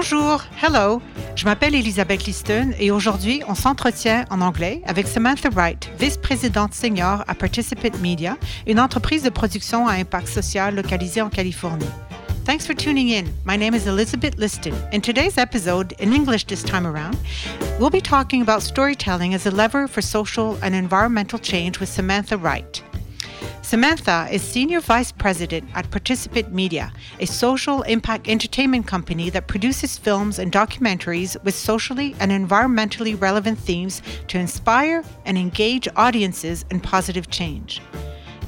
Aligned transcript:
Bonjour, 0.00 0.44
hello. 0.62 1.02
Je 1.34 1.44
m'appelle 1.44 1.74
Elisabeth 1.74 2.24
Liston 2.24 2.70
et 2.78 2.92
aujourd'hui, 2.92 3.42
on 3.48 3.56
s'entretient 3.56 4.26
en 4.30 4.40
anglais 4.40 4.80
avec 4.86 5.08
Samantha 5.08 5.48
Wright, 5.50 5.90
vice-présidente 5.98 6.72
senior 6.72 7.24
à 7.26 7.34
Participant 7.34 7.98
Media, 8.00 8.36
une 8.68 8.78
entreprise 8.78 9.24
de 9.24 9.28
production 9.28 9.88
à 9.88 9.94
impact 9.94 10.28
social 10.28 10.76
localisée 10.76 11.20
en 11.20 11.30
Californie. 11.30 11.90
Thanks 12.44 12.64
for 12.64 12.76
tuning 12.76 13.08
in. 13.10 13.24
My 13.44 13.58
name 13.58 13.74
is 13.74 13.88
Elizabeth 13.88 14.38
Liston. 14.38 14.72
In 14.92 15.00
today's 15.00 15.36
episode, 15.36 15.92
in 15.98 16.12
English 16.12 16.46
this 16.46 16.62
time 16.62 16.86
around, 16.86 17.16
we'll 17.80 17.90
be 17.90 18.00
talking 18.00 18.40
about 18.40 18.62
storytelling 18.62 19.34
as 19.34 19.48
a 19.48 19.50
lever 19.50 19.88
for 19.88 20.00
social 20.00 20.56
and 20.62 20.76
environmental 20.76 21.40
change 21.40 21.80
with 21.80 21.88
Samantha 21.88 22.36
Wright. 22.36 22.84
Samantha 23.68 24.26
is 24.32 24.40
Senior 24.40 24.80
Vice 24.80 25.12
President 25.12 25.68
at 25.74 25.90
Participant 25.90 26.54
Media, 26.54 26.90
a 27.20 27.26
social 27.26 27.82
impact 27.82 28.26
entertainment 28.26 28.86
company 28.86 29.28
that 29.28 29.46
produces 29.46 29.98
films 29.98 30.38
and 30.38 30.50
documentaries 30.50 31.36
with 31.44 31.54
socially 31.54 32.16
and 32.18 32.32
environmentally 32.32 33.20
relevant 33.20 33.58
themes 33.58 34.00
to 34.28 34.38
inspire 34.38 35.04
and 35.26 35.36
engage 35.36 35.86
audiences 35.96 36.64
in 36.70 36.80
positive 36.80 37.28
change. 37.28 37.82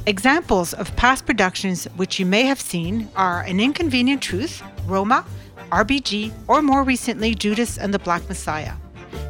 Examples 0.07 0.73
of 0.73 0.97
past 0.97 1.27
productions 1.27 1.85
which 1.97 2.19
you 2.19 2.25
may 2.25 2.45
have 2.45 2.59
seen 2.59 3.07
are 3.15 3.43
An 3.43 3.61
Inconvenient 3.61 4.23
Truth, 4.23 4.63
Roma, 4.87 5.27
RBG, 5.71 6.33
or 6.49 6.63
more 6.63 6.83
recently, 6.83 7.35
Judas 7.35 7.77
and 7.77 7.93
the 7.93 7.99
Black 7.99 8.27
Messiah. 8.27 8.73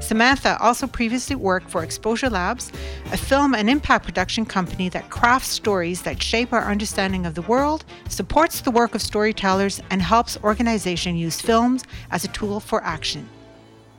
Samantha 0.01 0.57
also 0.61 0.87
previously 0.87 1.37
worked 1.37 1.71
for 1.71 1.83
Exposure 1.83 2.31
Labs, 2.31 2.73
a 3.13 3.17
film 3.17 3.55
and 3.55 3.71
impact 3.71 4.05
production 4.05 4.45
company 4.45 4.89
that 4.89 5.11
crafts 5.11 5.49
stories 5.49 6.03
that 6.03 6.23
shape 6.23 6.53
our 6.53 6.65
understanding 6.65 7.27
of 7.27 7.35
the 7.35 7.43
world, 7.43 7.85
supports 8.09 8.61
the 8.61 8.71
work 8.71 8.95
of 8.95 9.03
storytellers, 9.03 9.81
and 9.91 10.03
helps 10.03 10.39
organizations 10.43 11.19
use 11.19 11.41
films 11.41 11.85
as 12.11 12.25
a 12.25 12.29
tool 12.29 12.61
for 12.61 12.83
action. 12.83 13.29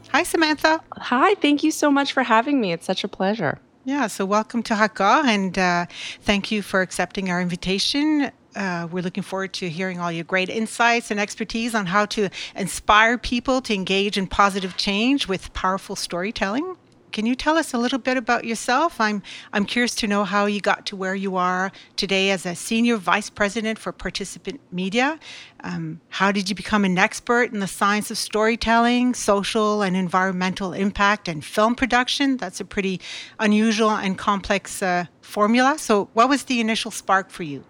Hi, 0.10 0.24
Samantha. 0.24 0.82
Hi, 0.98 1.36
thank 1.36 1.64
you 1.64 1.72
so 1.72 1.90
much 1.90 2.12
for 2.12 2.24
having 2.24 2.60
me. 2.60 2.74
It's 2.74 2.86
such 2.86 3.04
a 3.04 3.08
pleasure. 3.08 3.60
Yeah, 3.86 4.08
so 4.08 4.26
welcome 4.26 4.62
to 4.64 4.76
Hakka 4.76 5.24
and 5.24 5.58
uh, 5.58 5.86
thank 6.22 6.52
you 6.52 6.62
for 6.62 6.82
accepting 6.82 7.32
our 7.32 7.42
invitation. 7.42 8.32
Uh, 8.56 8.88
we're 8.92 9.04
looking 9.04 9.24
forward 9.24 9.54
to 9.54 9.70
hearing 9.70 10.00
all 10.00 10.12
your 10.12 10.24
great 10.24 10.50
insights 10.50 11.12
and 11.12 11.20
expertise 11.20 11.74
on 11.74 11.86
how 11.86 12.06
to 12.06 12.30
inspire 12.56 13.18
people 13.18 13.62
to 13.62 13.74
engage 13.74 14.18
in 14.18 14.28
positive 14.28 14.76
change 14.78 15.28
with 15.28 15.54
powerful 15.54 15.96
storytelling. 15.96 16.76
Can 17.12 17.26
you 17.26 17.36
tell 17.36 17.58
us 17.58 17.74
a 17.74 17.78
little 17.78 18.00
bit 18.00 18.16
about 18.16 18.46
yourself? 18.46 19.02
I'm 19.02 19.22
I'm 19.52 19.66
curious 19.66 19.94
to 19.96 20.08
know 20.08 20.24
how 20.24 20.46
you 20.46 20.62
got 20.62 20.86
to 20.88 20.96
where 20.96 21.14
you 21.14 21.36
are 21.36 21.72
today 21.98 22.32
as 22.32 22.46
a 22.46 22.56
senior 22.56 22.96
vice 22.96 23.30
president 23.30 23.78
for 23.80 23.92
Participant 23.92 24.62
Media. 24.72 25.20
Um, 25.62 26.00
how 26.08 26.32
did 26.32 26.48
you 26.48 26.56
become 26.56 26.86
an 26.86 26.98
expert 26.98 27.52
in 27.52 27.60
the 27.60 27.68
science 27.68 28.12
of 28.12 28.18
storytelling, 28.18 29.14
social 29.14 29.82
and 29.82 29.96
environmental 29.98 30.72
impact, 30.72 31.28
and 31.28 31.44
film 31.44 31.76
production? 31.76 32.38
That's 32.38 32.62
a 32.62 32.66
pretty 32.66 33.02
unusual 33.40 33.92
and 33.92 34.18
complex 34.18 34.82
uh, 34.82 35.06
formula. 35.22 35.78
So, 35.80 36.10
what 36.14 36.30
was 36.30 36.44
the 36.44 36.62
initial 36.62 36.92
spark 36.92 37.30
for 37.30 37.44
you? 37.44 37.66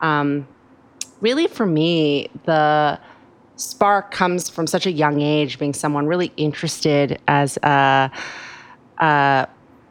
Um, 0.00 0.46
really, 1.20 1.46
for 1.46 1.66
me, 1.66 2.28
the 2.44 2.98
spark 3.56 4.10
comes 4.10 4.48
from 4.48 4.66
such 4.66 4.86
a 4.86 4.92
young 4.92 5.20
age, 5.20 5.58
being 5.58 5.74
someone 5.74 6.06
really 6.06 6.32
interested 6.36 7.18
as 7.26 7.56
a, 7.62 8.10
a 8.98 9.48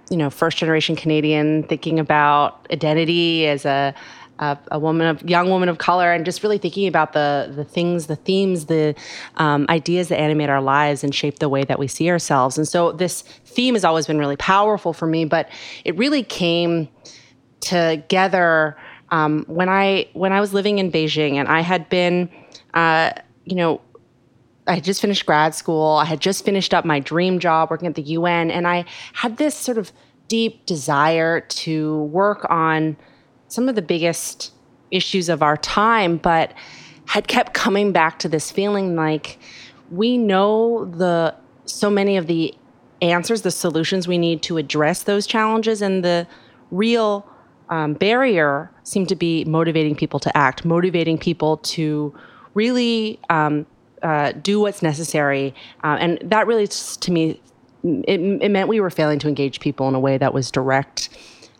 you 0.10 0.18
know, 0.18 0.30
first 0.30 0.58
generation 0.58 0.96
Canadian, 0.96 1.64
thinking 1.64 2.00
about 2.00 2.68
identity 2.72 3.48
as 3.48 3.66
a, 3.66 3.94
a, 4.38 4.58
a, 4.72 4.80
woman 4.80 5.08
of 5.08 5.28
young 5.28 5.50
woman 5.50 5.68
of 5.68 5.78
color, 5.80 6.12
and 6.12 6.26
just 6.26 6.44
really 6.44 6.58
thinking 6.58 6.88
about 6.88 7.14
the 7.14 7.52
the 7.56 7.64
things, 7.64 8.08
the 8.08 8.16
themes, 8.16 8.66
the 8.66 8.94
um, 9.38 9.66
ideas 9.70 10.10
that 10.10 10.20
animate 10.20 10.50
our 10.50 10.62
lives 10.62 11.04
and 11.04 11.16
shape 11.16 11.40
the 11.40 11.50
way 11.50 11.64
that 11.64 11.80
we 11.80 11.88
see 11.88 12.10
ourselves. 12.10 12.58
And 12.58 12.68
so 12.68 12.92
this 12.92 13.22
theme 13.46 13.74
has 13.74 13.84
always 13.84 14.06
been 14.06 14.20
really 14.20 14.38
powerful 14.38 14.94
for 14.94 15.08
me, 15.08 15.26
but 15.26 15.50
it 15.86 15.98
really 15.98 16.24
came 16.24 16.88
together 17.62 18.78
um, 19.16 19.46
when 19.48 19.70
I 19.70 20.08
when 20.14 20.34
I 20.34 20.42
was 20.42 20.54
living 20.54 20.78
in 20.80 20.92
Beijing 20.92 21.36
and 21.36 21.48
I 21.48 21.62
had 21.62 21.88
been, 21.88 22.30
uh, 22.74 23.12
you 23.46 23.56
know, 23.56 23.82
I 24.68 24.76
had 24.76 24.84
just 24.84 25.00
finished 25.00 25.26
grad 25.26 25.56
school. 25.56 25.96
I 25.96 26.06
had 26.06 26.20
just 26.20 26.44
finished 26.44 26.74
up 26.74 26.84
my 26.84 27.00
dream 27.00 27.40
job 27.40 27.70
working 27.70 27.88
at 27.88 27.96
the 27.96 28.02
UN, 28.02 28.52
and 28.52 28.68
I 28.68 28.84
had 29.14 29.38
this 29.38 29.56
sort 29.56 29.78
of 29.78 29.94
deep 30.28 30.66
desire 30.66 31.40
to 31.40 32.04
work 32.04 32.46
on 32.50 32.98
some 33.48 33.70
of 33.70 33.76
the 33.76 33.82
biggest 33.82 34.52
issues 34.92 35.30
of 35.30 35.42
our 35.42 35.56
time, 35.56 36.18
but 36.18 36.52
had 37.06 37.28
kept 37.30 37.54
coming 37.54 37.94
back 37.94 38.20
to 38.20 38.28
this 38.28 38.52
feeling 38.52 38.96
like 38.96 39.40
we 39.92 40.18
know 40.18 40.86
the 40.86 41.34
so 41.66 41.90
many 41.90 42.18
of 42.18 42.28
the 42.28 42.54
answers, 43.02 43.44
the 43.44 43.52
solutions 43.52 44.10
we 44.10 44.18
need 44.18 44.42
to 44.42 44.58
address 44.58 45.04
those 45.04 45.26
challenges, 45.26 45.82
and 45.82 46.04
the 46.04 46.28
real 46.70 47.26
um, 47.70 47.94
barrier 47.94 48.72
seemed 48.84 49.10
to 49.10 49.16
be 49.16 49.44
motivating 49.46 49.96
people 49.96 50.20
to 50.20 50.38
act, 50.38 50.66
motivating 50.66 51.18
people 51.18 51.58
to 51.58 52.14
really 52.54 53.20
um, 53.30 53.66
uh, 54.04 54.32
do 54.34 54.60
what's 54.60 54.82
necessary. 54.82 55.54
Uh, 55.84 55.98
and 56.00 56.20
that 56.24 56.48
really, 56.48 56.68
to 56.68 57.12
me, 57.12 57.42
it, 57.84 58.20
it, 58.20 58.50
meant 58.50 58.68
we 58.68 58.80
were 58.80 58.90
failing 58.90 59.20
to 59.20 59.28
engage 59.28 59.60
people 59.60 59.88
in 59.88 59.96
a 59.96 60.00
way 60.00 60.18
that 60.18 60.34
was 60.34 60.52
direct, 60.52 61.10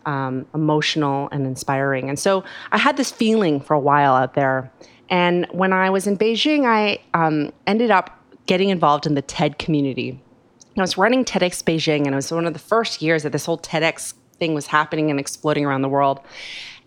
um, 0.06 0.46
emotional, 0.54 1.30
and 1.32 1.46
inspiring. 1.46 2.10
And 2.10 2.18
so 2.18 2.44
I 2.72 2.78
had 2.78 2.98
this 2.98 3.12
feeling 3.12 3.60
for 3.60 3.74
a 3.74 3.80
while 3.80 4.14
out 4.14 4.34
there. 4.34 4.72
And 5.10 5.46
when 5.52 5.72
I 5.72 5.90
was 5.90 6.08
in 6.08 6.18
Beijing, 6.18 6.66
I 6.66 7.00
um, 7.14 7.52
ended 7.68 7.92
up 7.92 8.20
getting 8.48 8.70
involved 8.70 9.06
in 9.06 9.16
the 9.16 9.22
TED 9.22 9.60
community. 9.60 10.20
I 10.78 10.82
was 10.82 10.98
running 10.98 11.24
TEDx 11.24 11.64
Beijing, 11.64 12.06
and 12.06 12.10
it 12.10 12.16
was 12.16 12.32
one 12.32 12.46
of 12.46 12.54
the 12.54 12.60
first 12.60 13.02
years 13.02 13.24
that 13.24 13.32
this 13.32 13.46
whole 13.46 13.58
TEDx 13.58 14.14
thing 14.40 14.54
was 14.54 14.68
happening 14.68 15.10
and 15.10 15.20
exploding 15.20 15.66
around 15.66 15.82
the 15.82 15.90
world. 15.90 16.20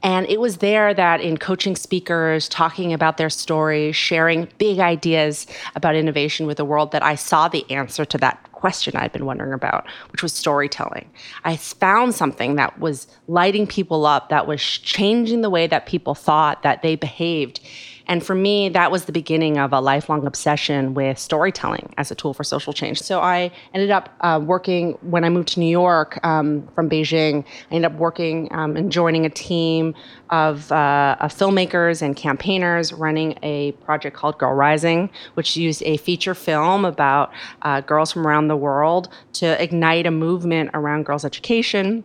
And 0.02 0.26
it 0.28 0.38
was 0.38 0.58
there 0.58 0.94
that 0.94 1.20
in 1.20 1.38
coaching 1.38 1.74
speakers, 1.74 2.48
talking 2.48 2.92
about 2.92 3.16
their 3.16 3.30
stories, 3.30 3.96
sharing 3.96 4.48
big 4.58 4.78
ideas 4.78 5.46
about 5.74 5.96
innovation 5.96 6.46
with 6.46 6.56
the 6.56 6.64
world, 6.64 6.92
that 6.92 7.02
I 7.02 7.16
saw 7.16 7.48
the 7.48 7.68
answer 7.68 8.04
to 8.04 8.18
that 8.18 8.52
question 8.52 8.96
I'd 8.96 9.12
been 9.12 9.26
wondering 9.26 9.52
about, 9.52 9.86
which 10.12 10.22
was 10.22 10.32
storytelling. 10.32 11.10
I 11.44 11.56
found 11.56 12.14
something 12.14 12.56
that 12.56 12.78
was 12.78 13.08
lighting 13.26 13.66
people 13.66 14.06
up, 14.06 14.28
that 14.28 14.46
was 14.46 14.62
changing 14.62 15.40
the 15.40 15.50
way 15.50 15.66
that 15.66 15.86
people 15.86 16.14
thought, 16.14 16.62
that 16.62 16.82
they 16.82 16.94
behaved. 16.94 17.60
And 18.08 18.24
for 18.24 18.34
me, 18.34 18.70
that 18.70 18.90
was 18.90 19.04
the 19.04 19.12
beginning 19.12 19.58
of 19.58 19.72
a 19.72 19.80
lifelong 19.80 20.26
obsession 20.26 20.94
with 20.94 21.18
storytelling 21.18 21.94
as 21.98 22.10
a 22.10 22.14
tool 22.14 22.32
for 22.32 22.42
social 22.42 22.72
change. 22.72 23.00
So 23.02 23.20
I 23.20 23.52
ended 23.74 23.90
up 23.90 24.14
uh, 24.22 24.40
working 24.42 24.92
when 25.02 25.24
I 25.24 25.28
moved 25.28 25.48
to 25.48 25.60
New 25.60 25.70
York 25.70 26.18
um, 26.24 26.66
from 26.74 26.88
Beijing. 26.88 27.44
I 27.70 27.74
ended 27.74 27.92
up 27.92 27.98
working 27.98 28.48
um, 28.52 28.76
and 28.76 28.90
joining 28.90 29.26
a 29.26 29.30
team 29.30 29.94
of, 30.30 30.72
uh, 30.72 31.16
of, 31.20 31.34
filmmakers 31.34 32.00
and 32.02 32.16
campaigners 32.16 32.92
running 32.92 33.38
a 33.42 33.72
project 33.72 34.16
called 34.16 34.38
Girl 34.38 34.54
Rising, 34.54 35.10
which 35.34 35.56
used 35.56 35.82
a 35.82 35.98
feature 35.98 36.34
film 36.34 36.84
about 36.84 37.32
uh, 37.62 37.82
girls 37.82 38.12
from 38.12 38.26
around 38.26 38.48
the 38.48 38.56
world 38.56 39.08
to 39.34 39.62
ignite 39.62 40.06
a 40.06 40.10
movement 40.10 40.70
around 40.74 41.04
girls' 41.04 41.24
education 41.24 42.04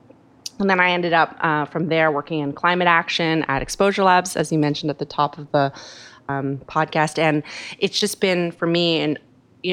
and 0.60 0.70
then 0.70 0.80
I 0.80 0.92
ended 0.92 1.14
up 1.14 1.38
uh, 1.42 1.66
from 1.66 1.88
there 1.88 2.12
working 2.12 2.40
in 2.40 2.54
climate 2.54 2.88
action 2.88 3.44
at 3.48 3.62
Exposure 3.62 4.04
Labs, 4.04 4.36
as 4.36 4.52
you 4.52 4.60
mentioned 4.60 4.90
at 4.90 5.00
the 5.00 5.06
top 5.06 5.38
of 5.38 5.52
the 5.52 5.74
um, 6.30 6.58
podcast. 6.68 7.20
And 7.20 7.44
it's 7.80 8.00
just 8.00 8.22
been 8.22 8.52
for 8.52 8.68
me 8.68 9.02
an 9.02 9.18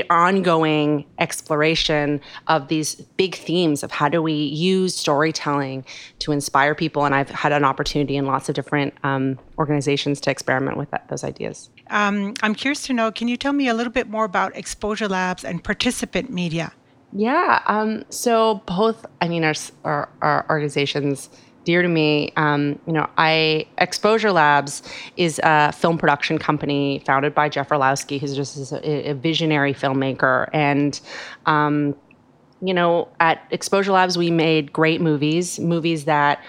ongoing 0.09 1.05
exploration 1.19 2.21
of 2.47 2.69
these 2.69 2.95
big 2.95 3.35
themes 3.35 3.83
of 3.83 3.91
how 3.91 4.09
do 4.09 4.23
we 4.23 4.33
use 4.33 4.95
storytelling 4.95 5.85
to 6.21 6.33
inspire 6.33 6.75
people. 6.75 7.05
And 7.05 7.15
I've 7.15 7.31
had 7.31 7.53
an 7.53 7.65
opportunity 7.65 8.17
in 8.17 8.27
lots 8.27 8.49
of 8.49 8.55
different 8.55 8.95
um, 9.03 9.39
organizations 9.59 10.21
to 10.23 10.31
experiment 10.31 10.77
with 10.77 10.91
that, 10.93 11.09
those 11.09 11.25
ideas. 11.25 11.71
Um, 11.89 12.35
I'm 12.43 12.55
curious 12.55 12.83
to 12.83 12.93
know 12.93 13.11
can 13.11 13.29
you 13.29 13.37
tell 13.37 13.53
me 13.53 13.69
a 13.69 13.75
little 13.75 13.93
bit 13.93 14.09
more 14.09 14.25
about 14.25 14.57
Exposure 14.57 15.09
Labs 15.09 15.45
and 15.45 15.63
participant 15.63 16.31
media? 16.31 16.73
Yeah. 17.13 17.63
Um, 17.67 18.05
so 18.11 18.63
both, 18.67 19.05
I 19.21 19.29
mean, 19.29 19.45
our, 19.45 19.55
our, 19.85 20.09
our 20.23 20.47
organizations 20.49 21.29
dear 21.65 21.83
to 21.83 21.89
me. 21.89 22.33
Um, 22.37 22.79
you 22.87 22.93
know, 22.93 23.09
I 23.19 23.67
Exposure 23.79 24.33
Labs 24.33 24.83
is 25.17 25.41
a 25.43 25.73
film 25.73 25.99
production 25.99 26.39
company 26.39 27.03
founded 27.05 27.35
by 27.35 27.49
Jeff 27.49 27.71
Orlowski, 27.71 28.19
who's 28.19 28.35
just 28.35 28.73
a, 28.73 29.11
a 29.11 29.15
visionary 29.15 29.75
filmmaker. 29.75 30.49
And, 30.53 30.99
um, 31.47 31.95
you 32.63 32.75
know, 32.75 33.09
at 33.21 33.47
Exposure 33.51 33.93
Labs, 33.93 34.17
we 34.17 34.31
made 34.31 34.73
great 34.73 35.01
movies, 35.01 35.59
movies 35.59 36.05
that 36.05 36.43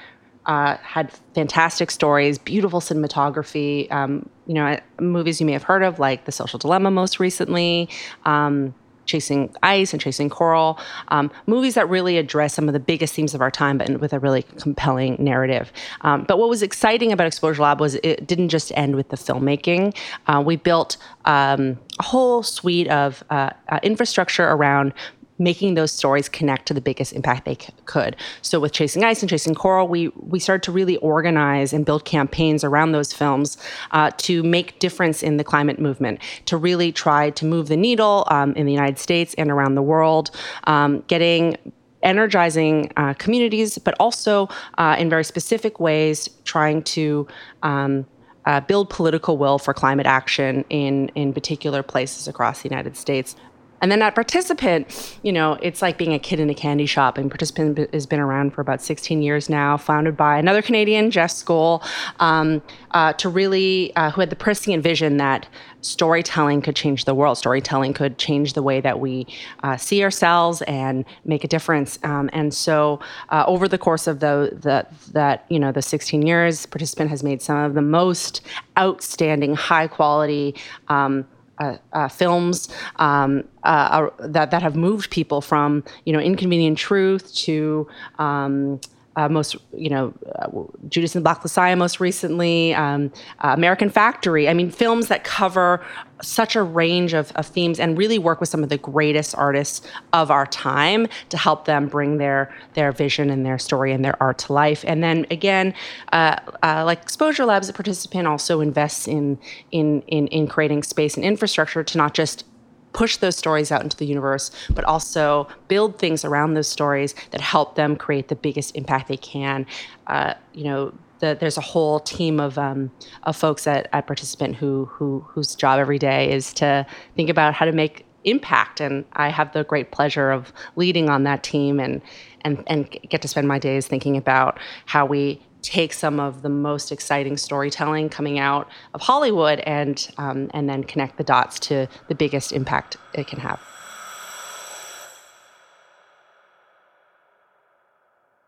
uh, 0.45 0.77
had 0.77 1.11
fantastic 1.35 1.91
stories, 1.91 2.37
beautiful 2.37 2.79
cinematography. 2.79 3.91
Um, 3.91 4.27
you 4.47 4.55
know, 4.55 4.79
movies 4.99 5.39
you 5.39 5.45
may 5.45 5.53
have 5.53 5.63
heard 5.63 5.83
of, 5.83 5.99
like 5.99 6.25
The 6.25 6.31
Social 6.31 6.57
Dilemma, 6.57 6.89
most 6.91 7.19
recently. 7.19 7.89
Um, 8.25 8.73
Chasing 9.11 9.53
Ice 9.61 9.93
and 9.93 10.01
Chasing 10.01 10.29
Coral, 10.29 10.79
um, 11.09 11.29
movies 11.45 11.75
that 11.75 11.87
really 11.89 12.17
address 12.17 12.53
some 12.53 12.67
of 12.69 12.73
the 12.73 12.79
biggest 12.79 13.13
themes 13.13 13.33
of 13.35 13.41
our 13.41 13.51
time, 13.51 13.77
but 13.77 13.99
with 13.99 14.13
a 14.13 14.19
really 14.19 14.43
compelling 14.63 15.17
narrative. 15.19 15.71
Um, 16.01 16.23
but 16.27 16.37
what 16.39 16.49
was 16.49 16.61
exciting 16.63 17.11
about 17.11 17.27
Exposure 17.27 17.61
Lab 17.61 17.79
was 17.79 17.95
it 17.95 18.25
didn't 18.25 18.49
just 18.49 18.71
end 18.75 18.95
with 18.95 19.09
the 19.09 19.17
filmmaking. 19.17 19.95
Uh, 20.27 20.41
we 20.45 20.55
built 20.55 20.97
um, 21.25 21.77
a 21.99 22.03
whole 22.03 22.41
suite 22.43 22.87
of 22.87 23.23
uh, 23.29 23.49
uh, 23.69 23.79
infrastructure 23.83 24.47
around 24.47 24.93
making 25.41 25.73
those 25.73 25.91
stories 25.91 26.29
connect 26.29 26.67
to 26.67 26.73
the 26.73 26.81
biggest 26.81 27.13
impact 27.13 27.45
they 27.45 27.55
c- 27.55 27.73
could. 27.85 28.15
So 28.41 28.59
with 28.59 28.71
Chasing 28.71 29.03
Ice 29.03 29.21
and 29.21 29.29
Chasing 29.29 29.55
Coral, 29.55 29.87
we 29.87 30.09
we 30.33 30.39
started 30.39 30.63
to 30.63 30.71
really 30.71 30.97
organize 30.97 31.73
and 31.73 31.85
build 31.85 32.05
campaigns 32.05 32.63
around 32.63 32.91
those 32.91 33.11
films 33.11 33.57
uh, 33.91 34.11
to 34.17 34.43
make 34.43 34.79
difference 34.79 35.23
in 35.23 35.37
the 35.37 35.43
climate 35.43 35.79
movement, 35.79 36.19
to 36.45 36.57
really 36.57 36.91
try 36.91 37.31
to 37.31 37.45
move 37.45 37.67
the 37.67 37.77
needle 37.77 38.27
um, 38.29 38.53
in 38.53 38.65
the 38.65 38.71
United 38.71 38.99
States 38.99 39.33
and 39.37 39.49
around 39.49 39.75
the 39.75 39.81
world, 39.81 40.29
um, 40.65 41.03
getting 41.07 41.57
energizing 42.03 42.91
uh, 42.97 43.13
communities, 43.15 43.77
but 43.77 43.93
also 43.99 44.49
uh, 44.77 44.95
in 44.97 45.09
very 45.09 45.23
specific 45.23 45.79
ways 45.79 46.29
trying 46.45 46.81
to 46.83 47.27
um, 47.63 48.05
uh, 48.45 48.59
build 48.61 48.89
political 48.89 49.37
will 49.37 49.59
for 49.59 49.73
climate 49.73 50.05
action 50.05 50.65
in 50.69 51.09
in 51.15 51.33
particular 51.33 51.83
places 51.83 52.27
across 52.27 52.61
the 52.61 52.69
United 52.69 52.95
States. 52.95 53.35
And 53.81 53.91
then 53.91 54.01
at 54.01 54.13
Participant, 54.13 55.17
you 55.23 55.33
know, 55.33 55.53
it's 55.61 55.81
like 55.81 55.97
being 55.97 56.13
a 56.13 56.19
kid 56.19 56.39
in 56.39 56.49
a 56.49 56.53
candy 56.53 56.85
shop. 56.85 57.17
And 57.17 57.29
Participant 57.29 57.91
has 57.93 58.05
been 58.05 58.19
around 58.19 58.53
for 58.53 58.61
about 58.61 58.81
16 58.81 59.21
years 59.21 59.49
now, 59.49 59.75
founded 59.75 60.15
by 60.15 60.37
another 60.37 60.61
Canadian, 60.61 61.09
Jeff 61.09 61.31
Skoll, 61.31 61.83
um, 62.19 62.61
uh, 62.91 63.13
to 63.13 63.27
really, 63.27 63.95
uh, 63.95 64.11
who 64.11 64.21
had 64.21 64.29
the 64.29 64.35
prescient 64.35 64.83
vision 64.83 65.17
that 65.17 65.47
storytelling 65.81 66.61
could 66.61 66.75
change 66.75 67.05
the 67.05 67.15
world. 67.15 67.37
Storytelling 67.37 67.93
could 67.93 68.17
change 68.19 68.53
the 68.53 68.61
way 68.61 68.81
that 68.81 68.99
we 68.99 69.25
uh, 69.63 69.77
see 69.77 70.03
ourselves 70.03 70.61
and 70.63 71.03
make 71.25 71.43
a 71.43 71.47
difference. 71.47 71.97
Um, 72.03 72.29
and 72.33 72.53
so, 72.53 72.99
uh, 73.29 73.43
over 73.47 73.67
the 73.67 73.79
course 73.79 74.05
of 74.05 74.19
the, 74.19 74.57
the 74.61 74.85
that 75.11 75.45
you 75.49 75.59
know 75.59 75.71
the 75.71 75.81
16 75.81 76.21
years, 76.21 76.65
Participant 76.67 77.09
has 77.09 77.23
made 77.23 77.41
some 77.41 77.57
of 77.57 77.73
the 77.73 77.81
most 77.81 78.41
outstanding, 78.77 79.55
high 79.55 79.87
quality. 79.87 80.55
Um, 80.87 81.25
uh, 81.61 81.77
uh, 81.93 82.07
films 82.07 82.67
um, 82.97 83.43
uh, 83.63 84.09
that 84.19 84.51
that 84.51 84.61
have 84.61 84.75
moved 84.75 85.11
people 85.11 85.41
from 85.41 85.83
you 86.05 86.13
know 86.13 86.19
inconvenient 86.19 86.77
truth 86.77 87.33
to 87.35 87.87
um, 88.17 88.79
uh, 89.15 89.27
most, 89.27 89.57
you 89.73 89.89
know, 89.89 90.13
uh, 90.35 90.47
Judas 90.87 91.15
and 91.15 91.21
the 91.21 91.23
Black 91.23 91.43
Messiah 91.43 91.75
most 91.75 91.99
recently, 91.99 92.73
um, 92.73 93.11
uh, 93.39 93.49
American 93.49 93.89
Factory. 93.89 94.47
I 94.47 94.53
mean, 94.53 94.71
films 94.71 95.07
that 95.07 95.23
cover 95.23 95.83
such 96.21 96.55
a 96.55 96.63
range 96.63 97.13
of, 97.13 97.31
of, 97.33 97.47
themes 97.47 97.79
and 97.79 97.97
really 97.97 98.19
work 98.19 98.39
with 98.39 98.47
some 98.47 98.63
of 98.63 98.69
the 98.69 98.77
greatest 98.77 99.35
artists 99.35 99.85
of 100.13 100.29
our 100.29 100.45
time 100.45 101.07
to 101.29 101.37
help 101.37 101.65
them 101.65 101.87
bring 101.87 102.17
their 102.17 102.53
their 102.75 102.91
vision 102.91 103.29
and 103.29 103.45
their 103.45 103.57
story 103.57 103.91
and 103.91 104.05
their 104.05 104.21
art 104.21 104.37
to 104.37 104.53
life. 104.53 104.85
And 104.87 105.03
then 105.03 105.25
again, 105.31 105.73
uh, 106.13 106.37
uh, 106.63 106.83
like 106.85 107.01
Exposure 107.01 107.45
Labs, 107.45 107.69
a 107.69 107.73
participant 107.73 108.27
also 108.27 108.61
invests 108.61 109.07
in 109.07 109.39
in 109.71 110.03
in 110.03 110.27
in 110.27 110.47
creating 110.47 110.83
space 110.83 111.15
and 111.15 111.25
infrastructure 111.25 111.83
to 111.83 111.97
not 111.97 112.13
just 112.13 112.45
push 112.93 113.17
those 113.17 113.35
stories 113.35 113.71
out 113.71 113.83
into 113.83 113.97
the 113.97 114.05
universe, 114.05 114.51
but 114.71 114.83
also 114.83 115.47
build 115.67 115.97
things 115.99 116.25
around 116.25 116.53
those 116.53 116.67
stories 116.67 117.15
that 117.31 117.41
help 117.41 117.75
them 117.75 117.95
create 117.95 118.27
the 118.27 118.35
biggest 118.35 118.75
impact 118.75 119.07
they 119.07 119.17
can. 119.17 119.65
Uh, 120.07 120.33
you 120.53 120.63
know, 120.63 120.93
the, 121.19 121.37
there's 121.39 121.57
a 121.57 121.61
whole 121.61 121.99
team 121.99 122.39
of 122.39 122.57
um, 122.57 122.91
of 123.23 123.35
folks 123.35 123.65
at, 123.67 123.87
at 123.93 124.07
Participant 124.07 124.55
who 124.55 124.85
who 124.85 125.25
whose 125.29 125.55
job 125.55 125.79
every 125.79 125.99
day 125.99 126.31
is 126.31 126.53
to 126.53 126.85
think 127.15 127.29
about 127.29 127.53
how 127.53 127.65
to 127.65 127.71
make 127.71 128.05
impact, 128.23 128.81
and 128.81 129.05
I 129.13 129.29
have 129.29 129.53
the 129.53 129.63
great 129.63 129.91
pleasure 129.91 130.31
of 130.31 130.51
leading 130.75 131.09
on 131.09 131.23
that 131.23 131.43
team 131.43 131.79
and 131.79 132.01
and 132.41 132.63
and 132.67 132.89
get 133.07 133.21
to 133.21 133.27
spend 133.27 133.47
my 133.47 133.59
days 133.59 133.87
thinking 133.87 134.17
about 134.17 134.59
how 134.85 135.05
we 135.05 135.41
take 135.61 135.93
some 135.93 136.19
of 136.19 136.41
the 136.41 136.49
most 136.49 136.91
exciting 136.91 137.37
storytelling 137.37 138.09
coming 138.09 138.39
out 138.39 138.67
of 138.93 139.01
Hollywood 139.01 139.59
and 139.61 140.07
um, 140.17 140.49
and 140.53 140.69
then 140.69 140.83
connect 140.83 141.17
the 141.17 141.23
dots 141.23 141.59
to 141.59 141.87
the 142.07 142.15
biggest 142.15 142.51
impact 142.51 142.97
it 143.13 143.27
can 143.27 143.39
have. 143.39 143.59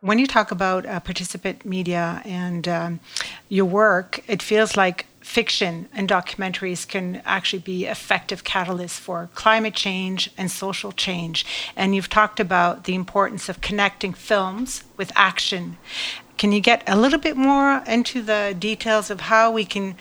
When 0.04 0.20
you 0.20 0.28
talk 0.28 0.52
about 0.52 0.86
uh, 0.86 1.00
participant 1.00 1.64
media 1.64 2.22
and 2.26 2.68
um, 2.68 3.00
your 3.48 3.64
work, 3.64 4.22
it 4.28 4.42
feels 4.42 4.76
like 4.76 5.06
fiction 5.22 5.88
and 5.94 6.10
documentaries 6.10 6.86
can 6.86 7.22
actually 7.24 7.62
be 7.62 7.86
effective 7.86 8.44
catalysts 8.44 9.00
for 9.00 9.30
climate 9.34 9.74
change 9.74 10.30
and 10.38 10.52
social 10.52 10.92
change. 10.92 11.46
And 11.78 11.96
you've 11.96 12.10
talked 12.10 12.42
about 12.42 12.84
the 12.84 12.96
importance 12.96 13.48
of 13.48 13.62
connecting 13.62 14.14
films 14.14 14.84
with 14.98 15.14
action. 15.16 15.78
Can 16.38 16.52
you 16.52 16.60
get 16.60 16.84
a 16.88 16.98
little 16.98 17.20
bit 17.20 17.38
more 17.38 17.84
into 17.88 18.22
the 18.22 18.56
details 18.58 19.10
of 19.10 19.22
how 19.22 19.52
we 19.52 19.66
can 19.66 19.96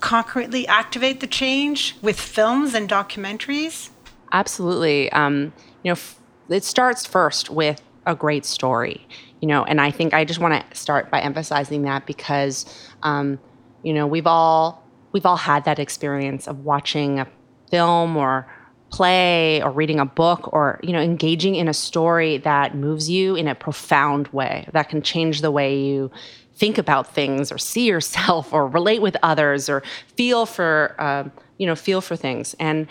concretely 0.00 0.66
activate 0.66 1.20
the 1.20 1.26
change 1.26 1.96
with 2.02 2.20
films 2.20 2.74
and 2.74 2.88
documentaries? 2.88 3.90
Absolutely. 4.32 5.10
Um, 5.12 5.52
you 5.82 5.90
know, 5.90 5.92
f- 5.92 6.18
it 6.48 6.64
starts 6.64 7.06
first 7.06 7.50
with 7.50 7.80
a 8.06 8.14
great 8.14 8.44
story. 8.44 9.06
You 9.40 9.48
know, 9.48 9.64
and 9.64 9.80
I 9.80 9.90
think 9.90 10.14
I 10.14 10.24
just 10.24 10.40
want 10.40 10.54
to 10.54 10.76
start 10.76 11.10
by 11.10 11.20
emphasizing 11.20 11.82
that 11.82 12.06
because, 12.06 12.64
um, 13.02 13.38
you 13.82 13.92
know, 13.92 14.06
we've 14.06 14.26
all 14.26 14.84
we've 15.12 15.26
all 15.26 15.36
had 15.36 15.64
that 15.64 15.78
experience 15.78 16.46
of 16.46 16.60
watching 16.60 17.20
a 17.20 17.26
film 17.70 18.16
or 18.16 18.46
play 18.92 19.62
or 19.62 19.70
reading 19.70 19.98
a 19.98 20.04
book 20.04 20.52
or 20.52 20.78
you 20.82 20.92
know 20.92 21.00
engaging 21.00 21.54
in 21.56 21.66
a 21.66 21.72
story 21.74 22.36
that 22.38 22.76
moves 22.76 23.08
you 23.10 23.34
in 23.34 23.48
a 23.48 23.54
profound 23.54 24.28
way 24.28 24.68
that 24.72 24.88
can 24.88 25.00
change 25.02 25.40
the 25.40 25.50
way 25.50 25.76
you 25.76 26.10
think 26.54 26.76
about 26.78 27.12
things 27.12 27.50
or 27.50 27.58
see 27.58 27.86
yourself 27.86 28.52
or 28.52 28.68
relate 28.68 29.00
with 29.00 29.16
others 29.22 29.68
or 29.68 29.82
feel 30.16 30.44
for 30.46 30.94
uh, 30.98 31.24
you 31.58 31.66
know 31.66 31.74
feel 31.74 32.00
for 32.00 32.16
things. 32.16 32.54
And 32.60 32.86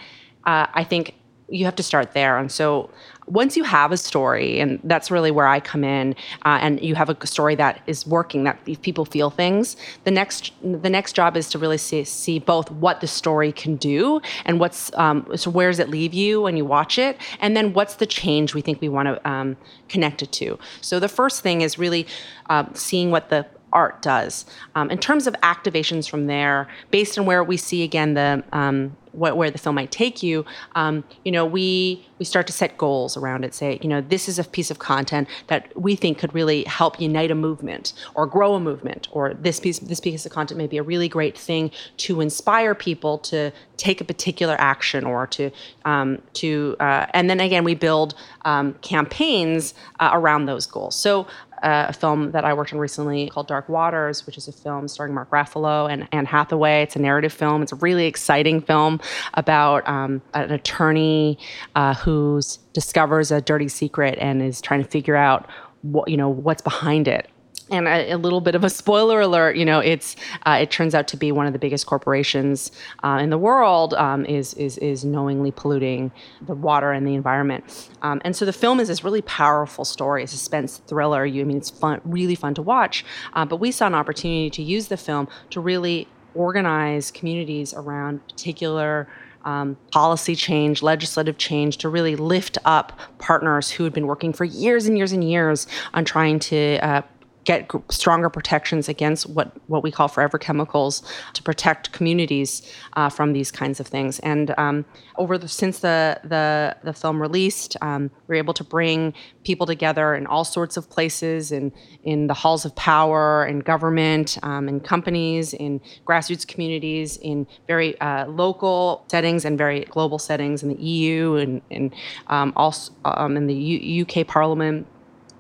uh, 0.45 0.65
i 0.73 0.83
think 0.83 1.13
you 1.51 1.65
have 1.65 1.75
to 1.75 1.83
start 1.83 2.13
there. 2.13 2.37
And 2.37 2.51
so 2.51 2.89
once 3.31 3.55
you 3.55 3.63
have 3.63 3.91
a 3.91 3.97
story, 3.97 4.59
and 4.59 4.79
that's 4.83 5.09
really 5.09 5.31
where 5.31 5.47
I 5.47 5.59
come 5.61 5.83
in, 5.83 6.15
uh, 6.45 6.59
and 6.61 6.81
you 6.81 6.95
have 6.95 7.09
a 7.09 7.27
story 7.27 7.55
that 7.55 7.81
is 7.87 8.05
working, 8.05 8.43
that 8.43 8.63
people 8.81 9.05
feel 9.05 9.29
things. 9.29 9.77
The 10.03 10.11
next, 10.11 10.51
the 10.61 10.89
next 10.89 11.13
job 11.13 11.37
is 11.37 11.49
to 11.49 11.59
really 11.59 11.77
see, 11.77 12.03
see 12.03 12.39
both 12.39 12.69
what 12.71 12.99
the 12.99 13.07
story 13.07 13.51
can 13.53 13.77
do 13.77 14.21
and 14.45 14.59
what's 14.59 14.91
um, 14.95 15.25
so 15.35 15.49
where 15.49 15.69
does 15.69 15.79
it 15.79 15.89
leave 15.89 16.13
you 16.13 16.41
when 16.41 16.57
you 16.57 16.65
watch 16.65 16.99
it, 16.99 17.17
and 17.39 17.55
then 17.55 17.73
what's 17.73 17.95
the 17.95 18.05
change 18.05 18.53
we 18.53 18.61
think 18.61 18.81
we 18.81 18.89
want 18.89 19.07
to 19.07 19.29
um, 19.29 19.55
connect 19.87 20.21
it 20.21 20.31
to. 20.33 20.59
So 20.81 20.99
the 20.99 21.09
first 21.09 21.41
thing 21.41 21.61
is 21.61 21.79
really 21.79 22.07
uh, 22.49 22.65
seeing 22.73 23.11
what 23.11 23.29
the 23.29 23.45
art 23.71 24.01
does. 24.01 24.45
Um, 24.75 24.91
in 24.91 24.97
terms 24.97 25.27
of 25.27 25.33
activations 25.35 26.09
from 26.09 26.27
there, 26.27 26.67
based 26.89 27.17
on 27.17 27.25
where 27.25 27.43
we 27.43 27.55
see 27.55 27.83
again 27.83 28.13
the 28.13 28.43
um, 28.51 28.97
what, 29.11 29.37
where 29.37 29.51
the 29.51 29.57
film 29.57 29.75
might 29.75 29.91
take 29.91 30.23
you, 30.23 30.45
um, 30.75 31.03
you 31.23 31.31
know, 31.31 31.45
we 31.45 32.05
we 32.19 32.25
start 32.25 32.45
to 32.45 32.53
set 32.53 32.77
goals 32.77 33.17
around 33.17 33.43
it. 33.43 33.53
Say, 33.55 33.79
you 33.81 33.89
know, 33.89 33.99
this 33.99 34.29
is 34.29 34.37
a 34.37 34.43
piece 34.43 34.69
of 34.69 34.77
content 34.79 35.27
that 35.47 35.75
we 35.75 35.95
think 35.95 36.19
could 36.19 36.33
really 36.35 36.63
help 36.65 37.01
unite 37.01 37.31
a 37.31 37.35
movement 37.35 37.93
or 38.13 38.27
grow 38.27 38.53
a 38.53 38.59
movement, 38.59 39.07
or 39.11 39.33
this 39.33 39.59
piece 39.59 39.79
this 39.79 39.99
piece 39.99 40.25
of 40.25 40.31
content 40.31 40.57
may 40.57 40.67
be 40.67 40.77
a 40.77 40.83
really 40.83 41.09
great 41.09 41.37
thing 41.37 41.71
to 41.97 42.21
inspire 42.21 42.75
people 42.75 43.17
to 43.17 43.51
take 43.77 43.99
a 43.99 44.03
particular 44.03 44.55
action 44.59 45.05
or 45.05 45.25
to 45.27 45.49
um, 45.85 46.21
to 46.33 46.75
uh, 46.79 47.07
and 47.13 47.29
then 47.29 47.39
again 47.39 47.63
we 47.63 47.75
build 47.75 48.13
um, 48.45 48.73
campaigns 48.81 49.73
uh, 49.99 50.11
around 50.13 50.45
those 50.45 50.65
goals. 50.65 50.95
So 50.95 51.27
uh, 51.63 51.87
a 51.89 51.93
film 51.93 52.31
that 52.31 52.43
I 52.43 52.53
worked 52.53 52.73
on 52.73 52.79
recently 52.79 53.29
called 53.29 53.47
Dark 53.47 53.69
Waters, 53.69 54.25
which 54.25 54.37
is 54.37 54.47
a 54.47 54.51
film 54.51 54.87
starring 54.87 55.13
Mark 55.13 55.29
Ruffalo 55.29 55.91
and 55.91 56.07
Anne 56.11 56.25
Hathaway. 56.25 56.83
It's 56.83 56.95
a 56.95 56.99
narrative 56.99 57.33
film. 57.33 57.61
It's 57.61 57.71
a 57.71 57.77
really 57.77 58.05
exciting 58.05 58.61
film 58.61 58.99
about 59.35 59.87
um, 59.87 60.21
an 60.33 60.51
attorney 60.51 61.37
uh, 61.75 61.93
who 61.95 62.41
discovers 62.73 63.31
a 63.31 63.41
dirty 63.41 63.67
secret 63.67 64.17
and 64.19 64.41
is 64.41 64.61
trying 64.61 64.83
to 64.83 64.89
figure 64.89 65.15
out 65.15 65.49
what 65.81 66.07
you 66.09 66.17
know 66.17 66.29
what's 66.29 66.61
behind 66.61 67.07
it 67.07 67.27
and 67.71 67.87
a, 67.87 68.11
a, 68.11 68.17
little 68.17 68.41
bit 68.41 68.53
of 68.53 68.63
a 68.63 68.69
spoiler 68.69 69.21
alert, 69.21 69.55
you 69.55 69.65
know, 69.65 69.79
it's 69.79 70.15
uh, 70.45 70.59
it 70.61 70.69
turns 70.69 70.93
out 70.93 71.07
to 71.07 71.17
be 71.17 71.31
one 71.31 71.47
of 71.47 71.53
the 71.53 71.59
biggest 71.59 71.87
corporations 71.87 72.71
uh, 73.03 73.19
in 73.21 73.29
the 73.29 73.37
world 73.37 73.93
um, 73.95 74.25
is 74.25 74.53
is 74.55 74.77
is 74.79 75.05
knowingly 75.05 75.51
polluting 75.51 76.11
the 76.41 76.53
water 76.53 76.91
and 76.91 77.07
the 77.07 77.15
environment. 77.15 77.89
Um, 78.01 78.21
and 78.25 78.35
so 78.35 78.45
the 78.45 78.53
film 78.53 78.79
is 78.79 78.89
this 78.89 79.03
really 79.03 79.21
powerful 79.21 79.85
story, 79.85 80.23
a 80.23 80.27
suspense 80.27 80.81
thriller. 80.87 81.25
You, 81.25 81.41
I 81.41 81.45
mean, 81.45 81.57
it's 81.57 81.69
fun, 81.69 82.01
really 82.03 82.35
fun 82.35 82.53
to 82.55 82.61
watch. 82.61 83.05
Uh, 83.33 83.45
but 83.45 83.57
we 83.57 83.71
saw 83.71 83.87
an 83.87 83.95
opportunity 83.95 84.49
to 84.51 84.61
use 84.61 84.87
the 84.87 84.97
film 84.97 85.27
to 85.51 85.61
really 85.61 86.07
organize 86.35 87.09
communities 87.11 87.73
around 87.73 88.25
particular. 88.27 89.07
Um, 89.43 89.75
policy 89.91 90.35
change, 90.35 90.83
legislative 90.83 91.39
change 91.39 91.77
to 91.77 91.89
really 91.89 92.15
lift 92.15 92.59
up 92.63 92.99
partners 93.17 93.71
who 93.71 93.83
had 93.83 93.91
been 93.91 94.05
working 94.05 94.33
for 94.33 94.45
years 94.45 94.85
and 94.85 94.95
years 94.95 95.13
and 95.13 95.23
years 95.23 95.65
on 95.95 96.05
trying 96.05 96.37
to 96.37 96.77
uh, 96.85 97.01
get 97.43 97.69
stronger 97.89 98.29
protections 98.29 98.87
against 98.87 99.27
what, 99.29 99.51
what 99.67 99.83
we 99.83 99.91
call 99.91 100.07
forever 100.07 100.37
chemicals 100.37 101.01
to 101.33 101.41
protect 101.41 101.91
communities 101.91 102.61
uh, 102.93 103.09
from 103.09 103.33
these 103.33 103.51
kinds 103.51 103.79
of 103.79 103.87
things. 103.87 104.19
And 104.19 104.53
um, 104.57 104.85
over 105.17 105.37
the, 105.37 105.47
since 105.47 105.79
the, 105.79 106.19
the, 106.23 106.75
the 106.83 106.93
film 106.93 107.21
released, 107.21 107.75
um, 107.81 108.11
we 108.27 108.33
were 108.33 108.35
able 108.35 108.53
to 108.53 108.63
bring 108.63 109.13
people 109.43 109.65
together 109.65 110.13
in 110.13 110.27
all 110.27 110.43
sorts 110.43 110.77
of 110.77 110.89
places, 110.89 111.51
in, 111.51 111.71
in 112.03 112.27
the 112.27 112.33
halls 112.33 112.63
of 112.63 112.75
power, 112.75 113.45
in 113.45 113.59
government, 113.59 114.37
um, 114.43 114.69
in 114.69 114.79
companies, 114.79 115.53
in 115.53 115.81
grassroots 116.05 116.47
communities, 116.47 117.17
in 117.17 117.47
very 117.67 117.99
uh, 118.01 118.27
local 118.27 119.03
settings 119.09 119.45
and 119.45 119.57
very 119.57 119.81
global 119.85 120.19
settings 120.19 120.61
in 120.61 120.69
the 120.69 120.81
EU 120.81 121.35
and, 121.35 121.61
and 121.71 121.93
um, 122.27 122.53
also 122.55 122.93
um, 123.05 123.35
in 123.35 123.47
the 123.47 123.55
U- 123.55 124.05
UK 124.05 124.27
Parliament. 124.27 124.85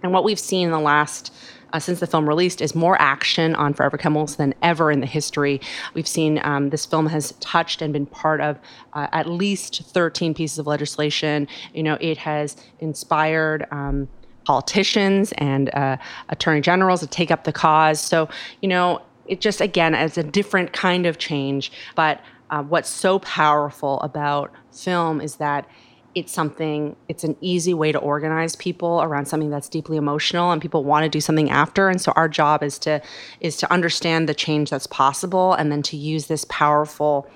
And 0.03 0.11
what 0.11 0.23
we've 0.23 0.39
seen 0.39 0.65
in 0.65 0.71
the 0.71 0.79
last 0.79 1.31
uh, 1.73 1.79
since 1.79 1.99
the 1.99 2.07
film 2.07 2.27
released 2.27 2.61
is 2.61 2.75
more 2.75 3.01
action 3.01 3.55
on 3.55 3.73
Forever 3.73 3.97
Chemicals 3.97 4.35
than 4.35 4.53
ever 4.61 4.91
in 4.91 4.99
the 4.99 5.05
history. 5.05 5.61
We've 5.93 6.07
seen 6.07 6.39
um, 6.43 6.69
this 6.69 6.85
film 6.85 7.07
has 7.07 7.33
touched 7.39 7.81
and 7.81 7.93
been 7.93 8.05
part 8.05 8.41
of 8.41 8.59
uh, 8.93 9.07
at 9.11 9.27
least 9.27 9.83
13 9.85 10.33
pieces 10.33 10.59
of 10.59 10.67
legislation. 10.67 11.47
You 11.73 11.83
know, 11.83 11.97
it 12.01 12.17
has 12.17 12.55
inspired. 12.79 13.67
Um, 13.71 14.07
politicians 14.43 15.33
and 15.37 15.73
uh, 15.75 15.97
attorney 16.29 16.61
generals 16.61 16.99
to 17.01 17.07
take 17.07 17.29
up 17.29 17.43
the 17.43 17.53
cause. 17.53 18.01
So, 18.01 18.27
you 18.61 18.67
know, 18.67 18.99
it 19.27 19.39
just 19.39 19.61
again 19.61 19.93
is 19.93 20.17
a 20.17 20.23
different 20.23 20.73
kind 20.73 21.05
of 21.05 21.19
change. 21.19 21.71
But 21.95 22.21
uh, 22.49 22.63
what's 22.63 22.89
so 22.89 23.19
powerful 23.19 23.99
about 24.01 24.51
film 24.71 25.21
is 25.21 25.35
that 25.35 25.67
it's 26.13 26.31
something 26.31 26.95
it's 27.07 27.23
an 27.23 27.35
easy 27.41 27.73
way 27.73 27.91
to 27.91 27.97
organize 27.97 28.55
people 28.55 29.01
around 29.01 29.25
something 29.25 29.49
that's 29.49 29.69
deeply 29.69 29.97
emotional 29.97 30.51
and 30.51 30.61
people 30.61 30.83
want 30.83 31.03
to 31.03 31.09
do 31.09 31.21
something 31.21 31.49
after. 31.49 31.89
And 31.89 32.01
so 32.01 32.11
our 32.15 32.27
job 32.27 32.63
is 32.63 32.77
to 32.79 33.01
is 33.39 33.57
to 33.57 33.71
understand 33.71 34.27
the 34.27 34.33
change 34.33 34.69
that's 34.69 34.87
possible 34.87 35.53
and 35.53 35.71
then 35.71 35.81
to 35.83 35.97
use 35.97 36.27
this 36.27 36.45
powerful 36.45 37.29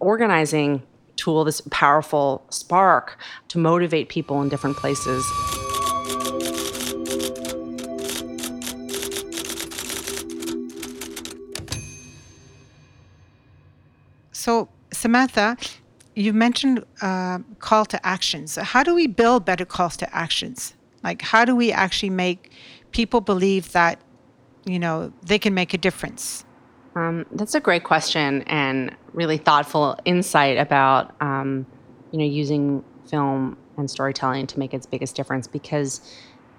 organizing 0.00 0.82
tool 1.16 1.44
this 1.44 1.60
powerful 1.70 2.46
spark 2.48 3.18
to 3.48 3.58
motivate 3.58 4.08
people 4.08 4.40
in 4.40 4.48
different 4.48 4.76
places. 4.76 5.24
So 14.32 14.68
samantha 14.92 15.56
you 16.18 16.32
mentioned 16.32 16.84
uh, 17.00 17.38
call 17.60 17.84
to 17.86 18.04
actions. 18.04 18.56
How 18.56 18.82
do 18.82 18.92
we 18.92 19.06
build 19.06 19.44
better 19.44 19.64
calls 19.64 19.96
to 19.98 20.14
actions? 20.14 20.74
Like, 21.04 21.22
how 21.22 21.44
do 21.44 21.54
we 21.54 21.70
actually 21.70 22.10
make 22.10 22.50
people 22.90 23.20
believe 23.20 23.70
that, 23.70 24.00
you 24.64 24.80
know, 24.80 25.12
they 25.22 25.38
can 25.38 25.54
make 25.54 25.74
a 25.74 25.78
difference? 25.78 26.44
Um, 26.96 27.24
that's 27.30 27.54
a 27.54 27.60
great 27.60 27.84
question 27.84 28.42
and 28.42 28.96
really 29.12 29.36
thoughtful 29.36 29.96
insight 30.04 30.58
about, 30.58 31.14
um, 31.22 31.64
you 32.10 32.18
know, 32.18 32.24
using 32.24 32.82
film 33.08 33.56
and 33.76 33.88
storytelling 33.88 34.48
to 34.48 34.58
make 34.58 34.74
its 34.74 34.86
biggest 34.86 35.14
difference 35.14 35.46
because 35.46 36.00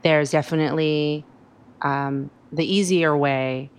there's 0.03 0.31
definitely 0.31 1.25
um, 1.81 2.29
the 2.53 2.63
easier 2.63 3.17
way 3.17 3.69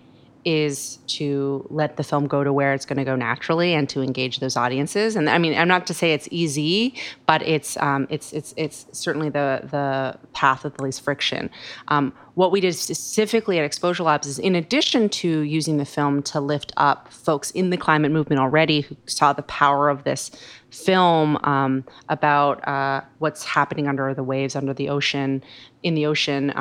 is 0.45 0.97
to 1.07 1.65
let 1.69 1.97
the 1.97 2.03
film 2.03 2.27
go 2.27 2.43
to 2.43 2.51
where 2.51 2.73
it's 2.73 2.85
going 2.85 2.97
to 2.97 3.03
go 3.03 3.15
naturally 3.15 3.73
and 3.73 3.87
to 3.89 4.01
engage 4.01 4.39
those 4.39 4.57
audiences. 4.57 5.15
And 5.15 5.29
I 5.29 5.37
mean, 5.37 5.57
I'm 5.57 5.67
not 5.67 5.85
to 5.87 5.93
say 5.93 6.13
it's 6.13 6.27
easy, 6.31 6.95
but 7.25 7.41
it's 7.41 7.77
um, 7.77 8.07
it's 8.09 8.33
it's 8.33 8.53
it's 8.57 8.85
certainly 8.91 9.29
the 9.29 9.61
the 9.69 10.17
path 10.33 10.63
with 10.63 10.75
the 10.77 10.83
least 10.83 11.01
friction. 11.01 11.49
Um, 11.89 12.13
what 12.35 12.51
we 12.51 12.61
did 12.61 12.75
specifically 12.75 13.59
at 13.59 13.65
Exposure 13.65 14.03
Labs 14.03 14.25
is, 14.25 14.39
in 14.39 14.55
addition 14.55 15.09
to 15.09 15.41
using 15.41 15.77
the 15.77 15.85
film 15.85 16.23
to 16.23 16.39
lift 16.39 16.71
up 16.77 17.11
folks 17.11 17.51
in 17.51 17.69
the 17.69 17.77
climate 17.77 18.11
movement 18.11 18.39
already 18.39 18.81
who 18.81 18.95
saw 19.05 19.33
the 19.33 19.43
power 19.43 19.89
of 19.89 20.05
this 20.05 20.31
film 20.69 21.37
um, 21.43 21.83
about 22.09 22.65
uh, 22.67 23.01
what's 23.19 23.43
happening 23.43 23.87
under 23.87 24.13
the 24.13 24.23
waves, 24.23 24.55
under 24.55 24.73
the 24.73 24.89
ocean, 24.89 25.43
in 25.83 25.93
the 25.93 26.05
ocean. 26.05 26.51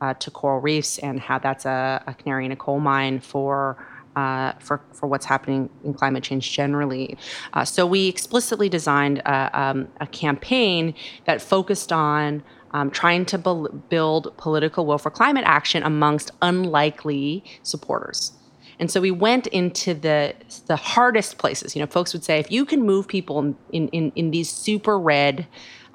Uh, 0.00 0.14
to 0.14 0.30
coral 0.30 0.60
reefs 0.60 0.98
and 0.98 1.18
how 1.18 1.40
that's 1.40 1.64
a, 1.66 2.00
a 2.06 2.14
canary 2.14 2.44
in 2.46 2.52
a 2.52 2.56
coal 2.56 2.78
mine 2.78 3.18
for 3.18 3.76
uh, 4.18 4.52
for, 4.58 4.80
for 4.92 5.06
what's 5.06 5.24
happening 5.24 5.70
in 5.84 5.94
climate 5.94 6.24
change 6.24 6.52
generally. 6.52 7.16
Uh, 7.52 7.64
so 7.64 7.86
we 7.86 8.08
explicitly 8.08 8.68
designed 8.68 9.18
a, 9.18 9.60
um, 9.60 9.88
a 10.00 10.06
campaign 10.06 10.94
that 11.26 11.40
focused 11.40 11.92
on 11.92 12.42
um, 12.72 12.90
trying 12.90 13.24
to 13.24 13.38
be- 13.38 13.78
build 13.88 14.36
political 14.36 14.86
will 14.86 14.98
for 14.98 15.10
climate 15.10 15.44
action 15.46 15.82
amongst 15.82 16.30
unlikely 16.42 17.44
supporters. 17.62 18.32
And 18.80 18.90
so 18.90 19.00
we 19.00 19.10
went 19.10 19.46
into 19.48 19.94
the 19.94 20.34
the 20.66 20.76
hardest 20.76 21.38
places. 21.38 21.74
You 21.74 21.82
know, 21.82 21.86
folks 21.86 22.12
would 22.12 22.24
say 22.24 22.38
if 22.38 22.50
you 22.50 22.64
can 22.64 22.82
move 22.82 23.08
people 23.08 23.54
in 23.72 23.88
in, 23.88 24.12
in 24.14 24.30
these 24.30 24.50
super 24.50 24.98
red 24.98 25.46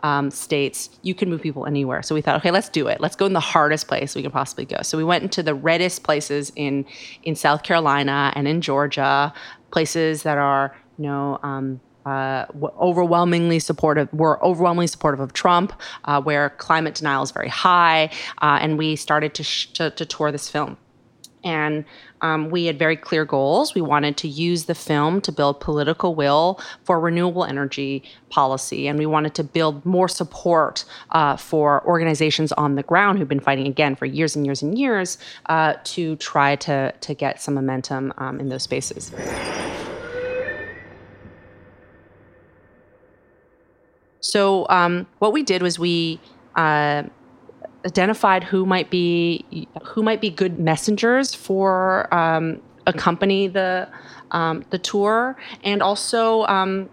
um, 0.03 0.29
states, 0.29 0.89
you 1.01 1.15
can 1.15 1.29
move 1.29 1.41
people 1.41 1.65
anywhere. 1.65 2.03
So 2.03 2.13
we 2.13 2.21
thought, 2.21 2.35
okay, 2.37 2.51
let's 2.51 2.69
do 2.69 2.87
it. 2.87 3.01
Let's 3.01 3.15
go 3.15 3.25
in 3.25 3.33
the 3.33 3.39
hardest 3.39 3.87
place 3.87 4.15
we 4.15 4.21
can 4.21 4.31
possibly 4.31 4.65
go. 4.65 4.77
So 4.83 4.97
we 4.97 5.03
went 5.03 5.23
into 5.23 5.41
the 5.41 5.55
reddest 5.55 6.03
places 6.03 6.51
in 6.55 6.85
in 7.23 7.35
South 7.35 7.63
Carolina 7.63 8.31
and 8.35 8.47
in 8.47 8.61
Georgia, 8.61 9.33
places 9.71 10.23
that 10.23 10.37
are 10.37 10.75
you 10.97 11.05
know. 11.05 11.39
Um, 11.41 11.81
uh, 12.05 12.45
overwhelmingly 12.81 13.59
supportive 13.59 14.11
were 14.11 14.43
overwhelmingly 14.43 14.87
supportive 14.87 15.21
of 15.21 15.31
Trump, 15.31 15.71
uh, 16.03 16.21
where 16.21 16.49
climate 16.49 16.95
denial 16.95 17.23
is 17.23 17.31
very 17.31 17.47
high, 17.47 18.09
uh, 18.41 18.59
and 18.61 18.77
we 18.77 18.97
started 18.97 19.33
to, 19.33 19.41
sh- 19.41 19.67
to, 19.67 19.89
to 19.91 20.05
tour 20.05 20.29
this 20.29 20.49
film. 20.49 20.75
And 21.43 21.85
um, 22.21 22.49
we 22.49 22.65
had 22.65 22.79
very 22.79 22.95
clear 22.95 23.25
goals. 23.25 23.75
We 23.75 23.81
wanted 23.81 24.17
to 24.17 24.27
use 24.27 24.65
the 24.65 24.75
film 24.75 25.21
to 25.21 25.31
build 25.31 25.59
political 25.59 26.15
will 26.15 26.59
for 26.83 26.99
renewable 26.99 27.43
energy 27.43 28.03
policy, 28.29 28.87
and 28.87 28.97
we 28.97 29.05
wanted 29.05 29.35
to 29.35 29.43
build 29.43 29.85
more 29.85 30.07
support 30.07 30.85
uh, 31.11 31.35
for 31.35 31.85
organizations 31.85 32.51
on 32.53 32.75
the 32.75 32.83
ground 32.83 33.19
who've 33.19 33.27
been 33.27 33.39
fighting 33.39 33.67
again 33.67 33.95
for 33.95 34.05
years 34.05 34.35
and 34.35 34.45
years 34.45 34.61
and 34.61 34.77
years 34.77 35.17
uh, 35.47 35.73
to 35.83 36.15
try 36.15 36.55
to 36.55 36.93
to 37.01 37.13
get 37.13 37.41
some 37.41 37.53
momentum 37.53 38.13
um, 38.17 38.39
in 38.39 38.49
those 38.49 38.63
spaces. 38.63 39.11
So 44.21 44.65
um, 44.69 45.05
what 45.19 45.33
we 45.33 45.43
did 45.43 45.61
was 45.61 45.77
we 45.77 46.19
uh, 46.55 47.03
identified 47.85 48.43
who 48.43 48.65
might 48.65 48.89
be 48.89 49.67
who 49.83 50.03
might 50.03 50.21
be 50.21 50.29
good 50.29 50.59
messengers 50.59 51.33
for 51.33 52.13
um, 52.13 52.61
accompany 52.87 53.47
the 53.47 53.87
um, 54.31 54.63
the 54.69 54.77
tour, 54.77 55.37
and 55.63 55.81
also 55.81 56.43
um, 56.43 56.89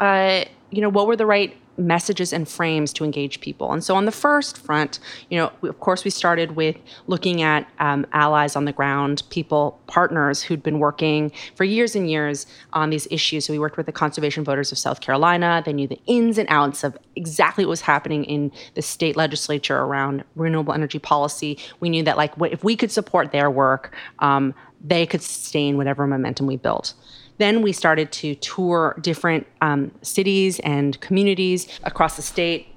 uh, 0.00 0.44
you 0.70 0.80
know 0.80 0.88
what 0.88 1.06
were 1.06 1.16
the 1.16 1.26
right 1.26 1.56
messages 1.76 2.32
and 2.32 2.48
frames 2.48 2.92
to 2.92 3.04
engage 3.04 3.40
people. 3.40 3.72
And 3.72 3.82
so 3.82 3.96
on 3.96 4.04
the 4.04 4.12
first 4.12 4.58
front, 4.58 4.98
you 5.30 5.38
know, 5.38 5.50
of 5.62 5.80
course, 5.80 6.04
we 6.04 6.10
started 6.10 6.54
with 6.56 6.76
looking 7.06 7.42
at 7.42 7.68
um, 7.78 8.06
allies 8.12 8.56
on 8.56 8.64
the 8.64 8.72
ground, 8.72 9.22
people, 9.30 9.80
partners 9.86 10.42
who'd 10.42 10.62
been 10.62 10.78
working 10.78 11.32
for 11.54 11.64
years 11.64 11.96
and 11.96 12.10
years 12.10 12.46
on 12.72 12.90
these 12.90 13.08
issues. 13.10 13.46
So 13.46 13.52
we 13.52 13.58
worked 13.58 13.76
with 13.76 13.86
the 13.86 13.92
conservation 13.92 14.44
voters 14.44 14.70
of 14.72 14.78
South 14.78 15.00
Carolina. 15.00 15.62
They 15.64 15.72
knew 15.72 15.88
the 15.88 16.00
ins 16.06 16.38
and 16.38 16.48
outs 16.50 16.84
of 16.84 16.96
exactly 17.16 17.64
what 17.64 17.70
was 17.70 17.80
happening 17.80 18.24
in 18.24 18.52
the 18.74 18.82
state 18.82 19.16
legislature 19.16 19.78
around 19.78 20.24
renewable 20.36 20.74
energy 20.74 20.98
policy. 20.98 21.58
We 21.80 21.88
knew 21.88 22.02
that, 22.04 22.16
like, 22.16 22.32
if 22.50 22.62
we 22.62 22.76
could 22.76 22.90
support 22.90 23.32
their 23.32 23.50
work, 23.50 23.94
um, 24.18 24.54
they 24.84 25.06
could 25.06 25.22
sustain 25.22 25.76
whatever 25.76 26.06
momentum 26.06 26.46
we 26.46 26.56
built. 26.56 26.94
Then 27.38 27.62
we 27.62 27.72
started 27.72 28.12
to 28.12 28.34
tour 28.36 28.98
different 29.00 29.46
um, 29.60 29.90
cities 30.02 30.60
and 30.60 31.00
communities 31.00 31.80
across 31.82 32.16
the 32.16 32.22
state 32.22 32.68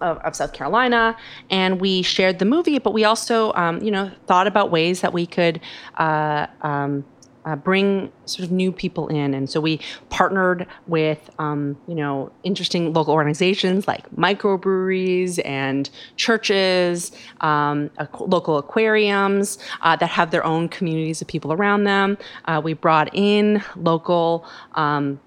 of, 0.00 0.18
of, 0.18 0.36
South 0.36 0.52
Carolina, 0.52 1.16
and 1.50 1.80
we 1.80 2.02
shared 2.02 2.38
the 2.38 2.44
movie. 2.44 2.78
But 2.78 2.92
we 2.92 3.04
also, 3.04 3.52
um, 3.54 3.82
you 3.82 3.90
know, 3.90 4.10
thought 4.26 4.46
about 4.46 4.70
ways 4.70 5.00
that 5.00 5.12
we 5.12 5.26
could 5.26 5.60
uh, 5.96 6.46
um, 6.62 7.04
uh, 7.44 7.56
bring 7.56 8.12
sort 8.24 8.44
of 8.44 8.52
new 8.52 8.70
people 8.72 9.08
in. 9.08 9.34
And 9.34 9.48
so 9.48 9.60
we 9.60 9.80
partnered 10.10 10.66
with, 10.86 11.30
um, 11.38 11.76
you 11.86 11.94
know, 11.94 12.30
interesting 12.42 12.92
local 12.92 13.14
organizations 13.14 13.86
like 13.88 14.08
microbreweries 14.10 15.40
and 15.44 15.88
churches, 16.16 17.12
um, 17.40 17.90
local 18.18 18.58
aquariums 18.58 19.58
uh, 19.80 19.96
that 19.96 20.10
have 20.10 20.30
their 20.30 20.44
own 20.44 20.68
communities 20.68 21.22
of 21.22 21.28
people 21.28 21.52
around 21.52 21.84
them. 21.84 22.18
Uh, 22.44 22.60
we 22.62 22.74
brought 22.74 23.08
in 23.14 23.62
local 23.76 24.46
um, 24.74 25.20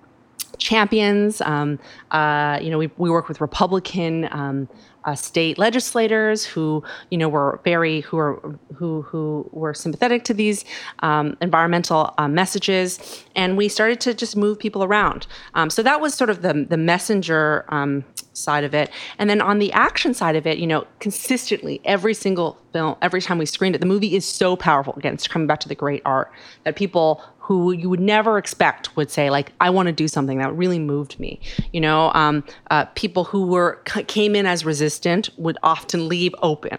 champions. 0.57 1.41
Um, 1.41 1.79
uh, 2.11 2.59
you 2.61 2.69
know, 2.69 2.77
we, 2.77 2.89
we 2.97 3.09
work 3.09 3.27
with 3.27 3.41
Republican 3.41 4.29
um, 4.31 4.69
uh, 5.05 5.15
state 5.15 5.57
legislators 5.57 6.45
who 6.45 6.83
you 7.09 7.17
know 7.17 7.29
were 7.29 7.59
very 7.63 8.01
who 8.01 8.17
are 8.17 8.57
who 8.75 9.01
who 9.03 9.49
were 9.51 9.73
sympathetic 9.73 10.23
to 10.25 10.33
these 10.33 10.65
um, 10.99 11.37
environmental 11.41 12.13
uh, 12.17 12.27
messages, 12.27 13.23
and 13.35 13.57
we 13.57 13.67
started 13.67 13.99
to 14.01 14.13
just 14.13 14.35
move 14.35 14.59
people 14.59 14.83
around. 14.83 15.27
Um, 15.53 15.69
so 15.69 15.83
that 15.83 16.01
was 16.01 16.13
sort 16.13 16.29
of 16.29 16.41
the 16.41 16.65
the 16.69 16.77
messenger 16.77 17.65
um, 17.69 18.03
side 18.33 18.63
of 18.63 18.73
it, 18.73 18.89
and 19.17 19.29
then 19.29 19.41
on 19.41 19.59
the 19.59 19.71
action 19.73 20.13
side 20.13 20.35
of 20.35 20.45
it, 20.45 20.57
you 20.57 20.67
know, 20.67 20.85
consistently 20.99 21.81
every 21.85 22.13
single 22.13 22.57
film, 22.73 22.95
every 23.01 23.21
time 23.21 23.37
we 23.37 23.45
screened 23.45 23.75
it, 23.75 23.79
the 23.79 23.87
movie 23.87 24.15
is 24.15 24.25
so 24.25 24.55
powerful. 24.55 24.93
Again, 24.95 25.13
it's 25.13 25.27
coming 25.27 25.47
back 25.47 25.59
to 25.61 25.67
the 25.67 25.75
great 25.75 26.01
art 26.05 26.31
that 26.63 26.75
people 26.75 27.21
who 27.51 27.73
you 27.73 27.89
would 27.89 27.99
never 27.99 28.37
expect 28.37 28.95
would 28.95 29.11
say 29.11 29.29
like 29.29 29.51
i 29.59 29.69
want 29.69 29.87
to 29.87 29.91
do 29.91 30.07
something 30.07 30.37
that 30.37 30.55
really 30.55 30.79
moved 30.79 31.19
me. 31.19 31.37
You 31.73 31.81
know 31.81 32.11
um, 32.13 32.45
uh, 32.69 32.85
people 32.95 33.25
who 33.25 33.45
were 33.45 33.81
came 34.07 34.35
in 34.37 34.45
as 34.45 34.63
resistant 34.63 35.29
would 35.37 35.57
often 35.61 36.07
leave 36.07 36.33
open. 36.41 36.77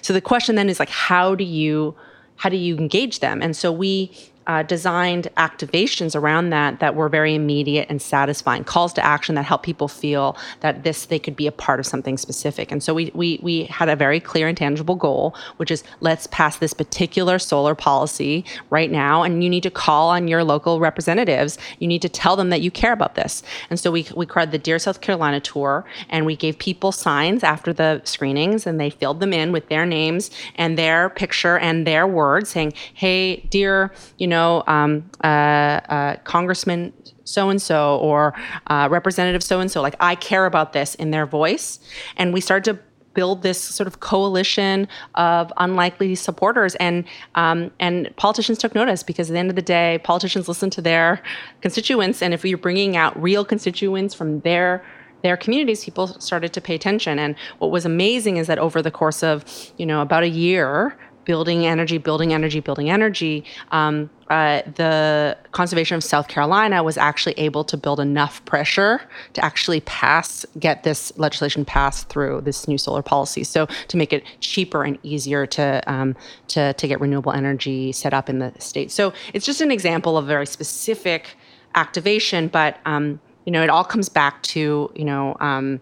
So 0.00 0.12
the 0.12 0.20
question 0.20 0.54
then 0.54 0.68
is 0.68 0.78
like 0.78 0.90
how 0.90 1.34
do 1.34 1.42
you 1.42 1.96
how 2.36 2.48
do 2.48 2.56
you 2.56 2.76
engage 2.76 3.18
them? 3.18 3.42
And 3.42 3.56
so 3.56 3.72
we 3.72 4.12
uh, 4.46 4.62
designed 4.62 5.28
activations 5.36 6.14
around 6.14 6.50
that 6.50 6.80
that 6.80 6.94
were 6.94 7.08
very 7.08 7.34
immediate 7.34 7.86
and 7.88 8.00
satisfying 8.02 8.64
calls 8.64 8.92
to 8.92 9.04
action 9.04 9.34
that 9.34 9.44
help 9.44 9.62
people 9.62 9.88
feel 9.88 10.36
that 10.60 10.84
this 10.84 11.06
they 11.06 11.18
could 11.18 11.36
be 11.36 11.46
a 11.46 11.52
part 11.52 11.80
of 11.80 11.86
something 11.86 12.18
specific. 12.18 12.72
And 12.72 12.82
so 12.82 12.94
we 12.94 13.10
we, 13.14 13.38
we 13.42 13.64
had 13.64 13.88
a 13.88 13.96
very 13.96 14.20
clear 14.20 14.48
and 14.48 14.56
tangible 14.56 14.96
goal 14.96 15.34
which 15.56 15.70
is 15.70 15.84
let's 16.00 16.26
pass 16.28 16.56
this 16.58 16.72
particular 16.72 17.38
solar 17.38 17.74
policy 17.74 18.44
right 18.70 18.90
now 18.90 19.22
and 19.22 19.44
you 19.44 19.50
need 19.50 19.62
to 19.62 19.70
call 19.70 20.10
on 20.10 20.28
your 20.28 20.44
local 20.44 20.80
representatives. 20.80 21.58
You 21.78 21.88
need 21.88 22.02
to 22.02 22.08
tell 22.08 22.36
them 22.36 22.50
that 22.50 22.60
you 22.60 22.70
care 22.70 22.92
about 22.92 23.14
this. 23.14 23.42
And 23.70 23.78
so 23.78 23.90
we, 23.90 24.06
we 24.16 24.26
created 24.26 24.52
the 24.52 24.58
dear 24.58 24.78
south 24.78 25.00
carolina 25.00 25.40
tour 25.40 25.84
and 26.08 26.26
we 26.26 26.36
gave 26.36 26.58
people 26.58 26.92
signs 26.92 27.44
after 27.44 27.72
the 27.72 28.00
screenings 28.04 28.66
and 28.66 28.80
they 28.80 28.90
filled 28.90 29.20
them 29.20 29.32
in 29.32 29.52
with 29.52 29.68
their 29.68 29.86
names 29.86 30.30
and 30.56 30.76
their 30.76 31.10
picture 31.10 31.58
and 31.58 31.86
their 31.86 32.06
words 32.06 32.50
saying 32.50 32.72
hey 32.94 33.36
dear 33.50 33.92
you 34.18 34.26
know 34.26 34.31
know, 34.32 34.64
um, 34.66 35.08
uh, 35.22 35.26
uh, 35.26 36.16
Congressman 36.24 36.92
so 37.24 37.50
and 37.50 37.62
so 37.62 37.98
or 37.98 38.34
uh, 38.66 38.88
Representative 38.90 39.42
so 39.42 39.60
and 39.60 39.70
so. 39.70 39.80
Like, 39.80 39.96
I 40.00 40.14
care 40.14 40.46
about 40.46 40.72
this 40.72 40.94
in 40.96 41.12
their 41.12 41.26
voice. 41.26 41.78
And 42.16 42.32
we 42.32 42.40
started 42.40 42.72
to 42.72 42.82
build 43.14 43.42
this 43.42 43.60
sort 43.60 43.86
of 43.86 44.00
coalition 44.00 44.88
of 45.14 45.52
unlikely 45.58 46.14
supporters 46.14 46.74
and 46.76 47.04
um, 47.34 47.70
and 47.78 48.14
politicians 48.16 48.58
took 48.58 48.74
notice 48.74 49.02
because 49.02 49.30
at 49.30 49.34
the 49.34 49.38
end 49.38 49.50
of 49.50 49.56
the 49.56 49.62
day 49.62 50.00
politicians 50.02 50.48
listen 50.48 50.70
to 50.70 50.80
their 50.80 51.22
constituents 51.60 52.22
and 52.22 52.32
if 52.32 52.44
you're 52.44 52.58
bringing 52.58 52.96
out 52.96 53.20
real 53.20 53.44
constituents 53.44 54.14
from 54.14 54.40
their 54.40 54.84
their 55.22 55.36
communities 55.36 55.84
people 55.84 56.06
started 56.20 56.52
to 56.52 56.60
pay 56.60 56.74
attention 56.74 57.18
and 57.18 57.36
what 57.58 57.70
was 57.70 57.84
amazing 57.84 58.38
is 58.38 58.46
that 58.46 58.58
over 58.58 58.80
the 58.80 58.90
course 58.90 59.22
of 59.22 59.44
you 59.76 59.86
know 59.86 60.00
about 60.00 60.22
a 60.22 60.28
year 60.28 60.96
building 61.24 61.66
energy, 61.66 61.98
building 61.98 62.32
energy, 62.32 62.60
building 62.60 62.90
energy, 62.90 63.44
um, 63.70 64.10
uh, 64.32 64.62
the 64.76 65.36
conservation 65.50 65.94
of 65.94 66.02
South 66.02 66.26
Carolina 66.26 66.82
was 66.82 66.96
actually 66.96 67.34
able 67.36 67.64
to 67.64 67.76
build 67.76 68.00
enough 68.00 68.42
pressure 68.46 69.02
to 69.34 69.44
actually 69.44 69.80
pass, 69.80 70.46
get 70.58 70.84
this 70.84 71.12
legislation 71.18 71.66
passed 71.66 72.08
through 72.08 72.40
this 72.40 72.66
new 72.66 72.78
solar 72.78 73.02
policy. 73.02 73.44
So 73.44 73.66
to 73.88 73.96
make 73.98 74.10
it 74.10 74.24
cheaper 74.40 74.84
and 74.84 74.98
easier 75.02 75.46
to 75.48 75.82
um, 75.86 76.16
to 76.48 76.72
to 76.72 76.88
get 76.88 76.98
renewable 76.98 77.32
energy 77.32 77.92
set 77.92 78.14
up 78.14 78.30
in 78.30 78.38
the 78.38 78.54
state. 78.58 78.90
So 78.90 79.12
it's 79.34 79.44
just 79.44 79.60
an 79.60 79.70
example 79.70 80.16
of 80.16 80.26
very 80.26 80.46
specific 80.46 81.36
activation, 81.74 82.48
but 82.48 82.78
um, 82.86 83.20
you 83.44 83.52
know 83.52 83.62
it 83.62 83.68
all 83.68 83.84
comes 83.84 84.08
back 84.08 84.42
to 84.44 84.90
you 84.94 85.04
know 85.04 85.36
um, 85.40 85.78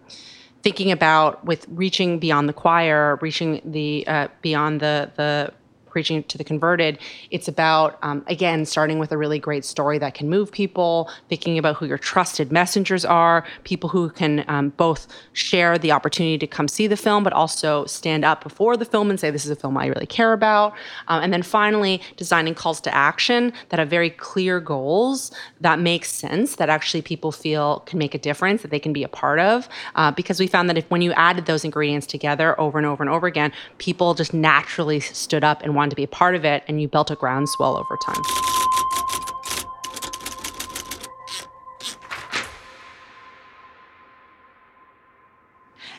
thinking 0.61 0.91
about 0.91 1.43
with 1.45 1.65
reaching 1.69 2.19
beyond 2.19 2.47
the 2.49 2.53
choir, 2.53 3.17
reaching 3.21 3.61
the 3.65 4.05
uh, 4.07 4.27
beyond 4.41 4.79
the 4.79 5.11
the 5.15 5.53
preaching 5.91 6.23
to 6.23 6.37
the 6.37 6.43
converted. 6.43 6.97
It's 7.29 7.47
about, 7.47 7.99
um, 8.01 8.23
again, 8.27 8.65
starting 8.65 8.97
with 8.97 9.11
a 9.11 9.17
really 9.17 9.39
great 9.39 9.65
story 9.65 9.97
that 9.99 10.13
can 10.13 10.29
move 10.29 10.51
people, 10.51 11.09
thinking 11.29 11.57
about 11.57 11.75
who 11.75 11.85
your 11.85 11.97
trusted 11.97 12.51
messengers 12.51 13.03
are, 13.05 13.45
people 13.63 13.89
who 13.89 14.09
can 14.09 14.45
um, 14.47 14.69
both 14.69 15.07
share 15.33 15.77
the 15.77 15.91
opportunity 15.91 16.37
to 16.37 16.47
come 16.47 16.67
see 16.67 16.87
the 16.87 16.97
film, 16.97 17.23
but 17.23 17.33
also 17.33 17.85
stand 17.85 18.23
up 18.23 18.43
before 18.43 18.77
the 18.77 18.85
film 18.85 19.09
and 19.09 19.19
say, 19.19 19.29
This 19.29 19.45
is 19.45 19.51
a 19.51 19.55
film 19.55 19.77
I 19.77 19.87
really 19.87 20.05
care 20.05 20.33
about. 20.33 20.73
Um, 21.07 21.21
and 21.23 21.33
then 21.33 21.43
finally, 21.43 22.01
designing 22.15 22.55
calls 22.55 22.81
to 22.81 22.95
action 22.95 23.53
that 23.69 23.79
have 23.79 23.89
very 23.89 24.09
clear 24.09 24.59
goals 24.59 25.31
that 25.59 25.79
make 25.79 26.05
sense, 26.05 26.55
that 26.55 26.69
actually 26.69 27.01
people 27.01 27.31
feel 27.31 27.81
can 27.81 27.99
make 27.99 28.15
a 28.15 28.17
difference, 28.17 28.61
that 28.61 28.71
they 28.71 28.79
can 28.79 28.93
be 28.93 29.03
a 29.03 29.09
part 29.09 29.39
of. 29.39 29.67
Uh, 29.95 30.11
because 30.11 30.39
we 30.39 30.47
found 30.47 30.69
that 30.69 30.77
if 30.77 30.89
when 30.89 31.01
you 31.01 31.11
added 31.13 31.45
those 31.45 31.65
ingredients 31.65 32.07
together 32.07 32.59
over 32.59 32.77
and 32.77 32.87
over 32.87 33.03
and 33.03 33.09
over 33.09 33.27
again, 33.27 33.51
people 33.77 34.13
just 34.13 34.33
naturally 34.33 34.99
stood 34.99 35.43
up 35.43 35.61
and 35.63 35.75
wanted 35.81 35.89
to 35.89 35.95
be 35.95 36.03
a 36.03 36.07
part 36.07 36.35
of 36.35 36.45
it, 36.45 36.63
and 36.67 36.79
you 36.79 36.87
built 36.87 37.09
a 37.09 37.15
groundswell 37.15 37.75
over 37.75 37.97
time. 37.97 38.21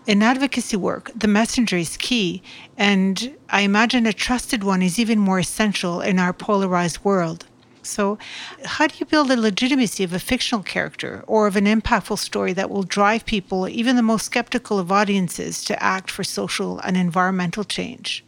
In 0.07 0.23
advocacy 0.23 0.77
work, 0.77 1.11
the 1.17 1.27
messenger 1.27 1.77
is 1.77 1.97
key, 1.97 2.45
and 2.77 3.37
I 3.51 3.63
imagine 3.63 4.07
a 4.07 4.13
trusted 4.13 4.63
one 4.63 4.83
is 4.83 5.01
even 5.01 5.19
more 5.19 5.41
essential 5.41 6.01
in 6.01 6.21
our 6.21 6.33
polarized 6.33 7.05
world. 7.05 7.47
So, 7.83 8.19
how 8.65 8.87
do 8.87 8.95
you 8.99 9.07
build 9.07 9.27
the 9.29 9.37
legitimacy 9.37 10.05
of 10.05 10.13
a 10.13 10.21
fictional 10.21 10.63
character 10.63 11.25
or 11.27 11.49
of 11.49 11.57
an 11.57 11.65
impactful 11.65 12.19
story 12.19 12.53
that 12.53 12.71
will 12.71 12.85
drive 12.85 13.27
people, 13.27 13.69
even 13.69 13.97
the 13.97 14.03
most 14.03 14.27
skeptical 14.27 14.79
of 14.79 14.93
audiences, 14.93 15.65
to 15.65 15.83
act 15.83 16.09
for 16.09 16.23
social 16.23 16.79
and 16.79 16.97
environmental 16.97 17.65
change? 17.65 18.25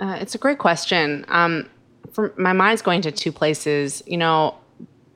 Uh, 0.00 0.16
it's 0.20 0.34
a 0.34 0.38
great 0.38 0.58
question. 0.58 1.24
Um, 1.28 1.68
my 2.36 2.52
mind's 2.52 2.82
going 2.82 3.02
to 3.02 3.12
two 3.12 3.32
places. 3.32 4.02
You 4.06 4.16
know, 4.16 4.56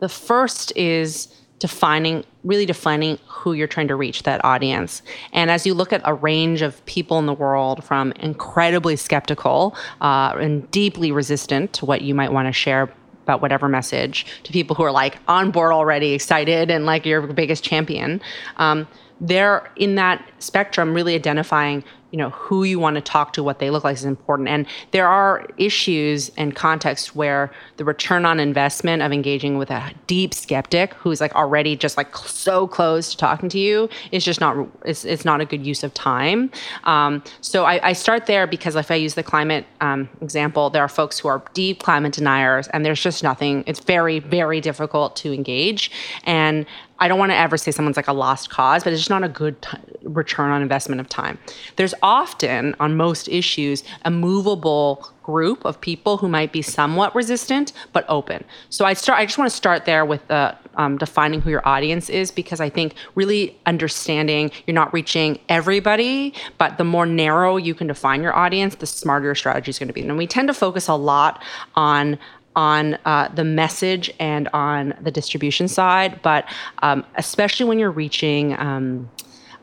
the 0.00 0.08
first 0.08 0.76
is 0.76 1.28
defining, 1.58 2.24
really 2.42 2.66
defining 2.66 3.18
who 3.28 3.52
you're 3.52 3.68
trying 3.68 3.86
to 3.86 3.94
reach, 3.94 4.24
that 4.24 4.44
audience. 4.44 5.00
And 5.32 5.48
as 5.48 5.64
you 5.64 5.74
look 5.74 5.92
at 5.92 6.00
a 6.04 6.12
range 6.12 6.60
of 6.60 6.84
people 6.86 7.20
in 7.20 7.26
the 7.26 7.32
world, 7.32 7.84
from 7.84 8.10
incredibly 8.12 8.96
skeptical 8.96 9.76
uh, 10.00 10.34
and 10.40 10.68
deeply 10.72 11.12
resistant 11.12 11.72
to 11.74 11.86
what 11.86 12.02
you 12.02 12.16
might 12.16 12.32
want 12.32 12.48
to 12.48 12.52
share 12.52 12.92
about 13.22 13.40
whatever 13.40 13.68
message, 13.68 14.26
to 14.42 14.52
people 14.52 14.74
who 14.74 14.82
are 14.82 14.90
like 14.90 15.18
on 15.28 15.52
board 15.52 15.72
already, 15.72 16.12
excited, 16.12 16.68
and 16.68 16.84
like 16.84 17.06
your 17.06 17.22
biggest 17.28 17.62
champion. 17.62 18.20
Um, 18.56 18.88
they're 19.20 19.70
in 19.76 19.94
that 19.94 20.28
spectrum 20.40 20.92
really 20.92 21.14
identifying 21.14 21.84
you 22.12 22.18
know 22.18 22.30
who 22.30 22.64
you 22.64 22.78
want 22.78 22.94
to 22.94 23.00
talk 23.00 23.32
to 23.32 23.42
what 23.42 23.58
they 23.58 23.70
look 23.70 23.84
like 23.84 23.96
is 23.96 24.04
important. 24.04 24.48
And 24.48 24.66
there 24.92 25.08
are 25.08 25.46
issues 25.56 26.30
and 26.36 26.54
contexts 26.54 27.14
where 27.14 27.50
the 27.78 27.84
return 27.84 28.24
on 28.24 28.38
investment 28.38 29.02
of 29.02 29.12
engaging 29.12 29.58
with 29.58 29.70
a 29.70 29.92
deep 30.06 30.32
skeptic 30.34 30.94
who's 30.94 31.20
like 31.20 31.34
already 31.34 31.76
just 31.76 31.96
like 31.96 32.16
so 32.16 32.66
close 32.66 33.10
to 33.10 33.16
talking 33.16 33.48
to 33.48 33.58
you 33.58 33.88
is 34.12 34.24
just 34.24 34.40
not 34.40 34.68
it's, 34.84 35.04
it's 35.04 35.24
not 35.24 35.40
a 35.40 35.44
good 35.44 35.66
use 35.66 35.82
of 35.82 35.92
time. 35.94 36.50
Um, 36.84 37.24
so 37.40 37.64
I, 37.64 37.88
I, 37.88 37.92
start 37.92 38.26
there 38.26 38.46
because 38.46 38.74
if 38.74 38.90
i 38.90 38.94
use 38.94 39.14
the 39.14 39.22
climate 39.22 39.64
um, 39.80 40.08
example 40.20 40.70
there 40.70 40.82
are 40.82 40.88
folks 40.88 41.18
who 41.18 41.28
are 41.28 41.42
deep 41.54 41.82
climate 41.82 42.12
deniers 42.12 42.66
and 42.68 42.84
there's 42.84 43.00
just 43.00 43.22
nothing 43.22 43.62
it's 43.66 43.80
very 43.80 44.18
very 44.18 44.60
difficult 44.60 45.16
to 45.16 45.32
engage. 45.32 45.90
And 46.24 46.66
I 46.98 47.08
don't 47.08 47.18
want 47.18 47.32
to 47.32 47.36
ever 47.36 47.56
say 47.56 47.70
someone's 47.72 47.96
like 47.96 48.08
a 48.08 48.12
lost 48.12 48.50
cause, 48.50 48.84
but 48.84 48.92
it's 48.92 49.00
just 49.00 49.10
not 49.10 49.24
a 49.24 49.28
good 49.28 49.60
t- 49.62 49.76
return 50.04 50.50
on 50.50 50.62
investment 50.62 51.00
of 51.00 51.08
time. 51.08 51.38
There's 51.76 51.94
often, 52.02 52.74
on 52.80 52.96
most 52.96 53.28
issues, 53.28 53.84
a 54.04 54.10
movable 54.10 55.08
group 55.22 55.64
of 55.64 55.80
people 55.80 56.16
who 56.16 56.28
might 56.28 56.52
be 56.52 56.62
somewhat 56.62 57.14
resistant 57.14 57.72
but 57.92 58.04
open. 58.08 58.44
So 58.70 58.84
I 58.84 58.92
start. 58.94 59.18
I 59.20 59.26
just 59.26 59.38
want 59.38 59.50
to 59.50 59.56
start 59.56 59.84
there 59.84 60.04
with 60.04 60.28
uh, 60.30 60.54
um, 60.74 60.98
defining 60.98 61.40
who 61.40 61.50
your 61.50 61.66
audience 61.66 62.08
is 62.10 62.30
because 62.30 62.60
I 62.60 62.68
think 62.68 62.94
really 63.14 63.56
understanding 63.66 64.50
you're 64.66 64.74
not 64.74 64.92
reaching 64.92 65.38
everybody, 65.48 66.34
but 66.58 66.78
the 66.78 66.84
more 66.84 67.06
narrow 67.06 67.56
you 67.56 67.74
can 67.74 67.86
define 67.86 68.22
your 68.22 68.34
audience, 68.34 68.74
the 68.76 68.86
smarter 68.86 69.26
your 69.26 69.34
strategy 69.34 69.70
is 69.70 69.78
going 69.78 69.88
to 69.88 69.94
be. 69.94 70.02
And 70.02 70.18
we 70.18 70.26
tend 70.26 70.48
to 70.48 70.54
focus 70.54 70.88
a 70.88 70.94
lot 70.94 71.42
on 71.74 72.18
on 72.54 72.98
uh, 73.06 73.28
the 73.28 73.44
message 73.44 74.12
and 74.20 74.46
on 74.52 74.92
the 75.00 75.10
distribution 75.10 75.68
side, 75.68 76.20
but 76.20 76.46
um, 76.82 77.02
especially 77.14 77.64
when 77.64 77.78
you're 77.78 77.90
reaching 77.90 78.58
um, 78.58 79.08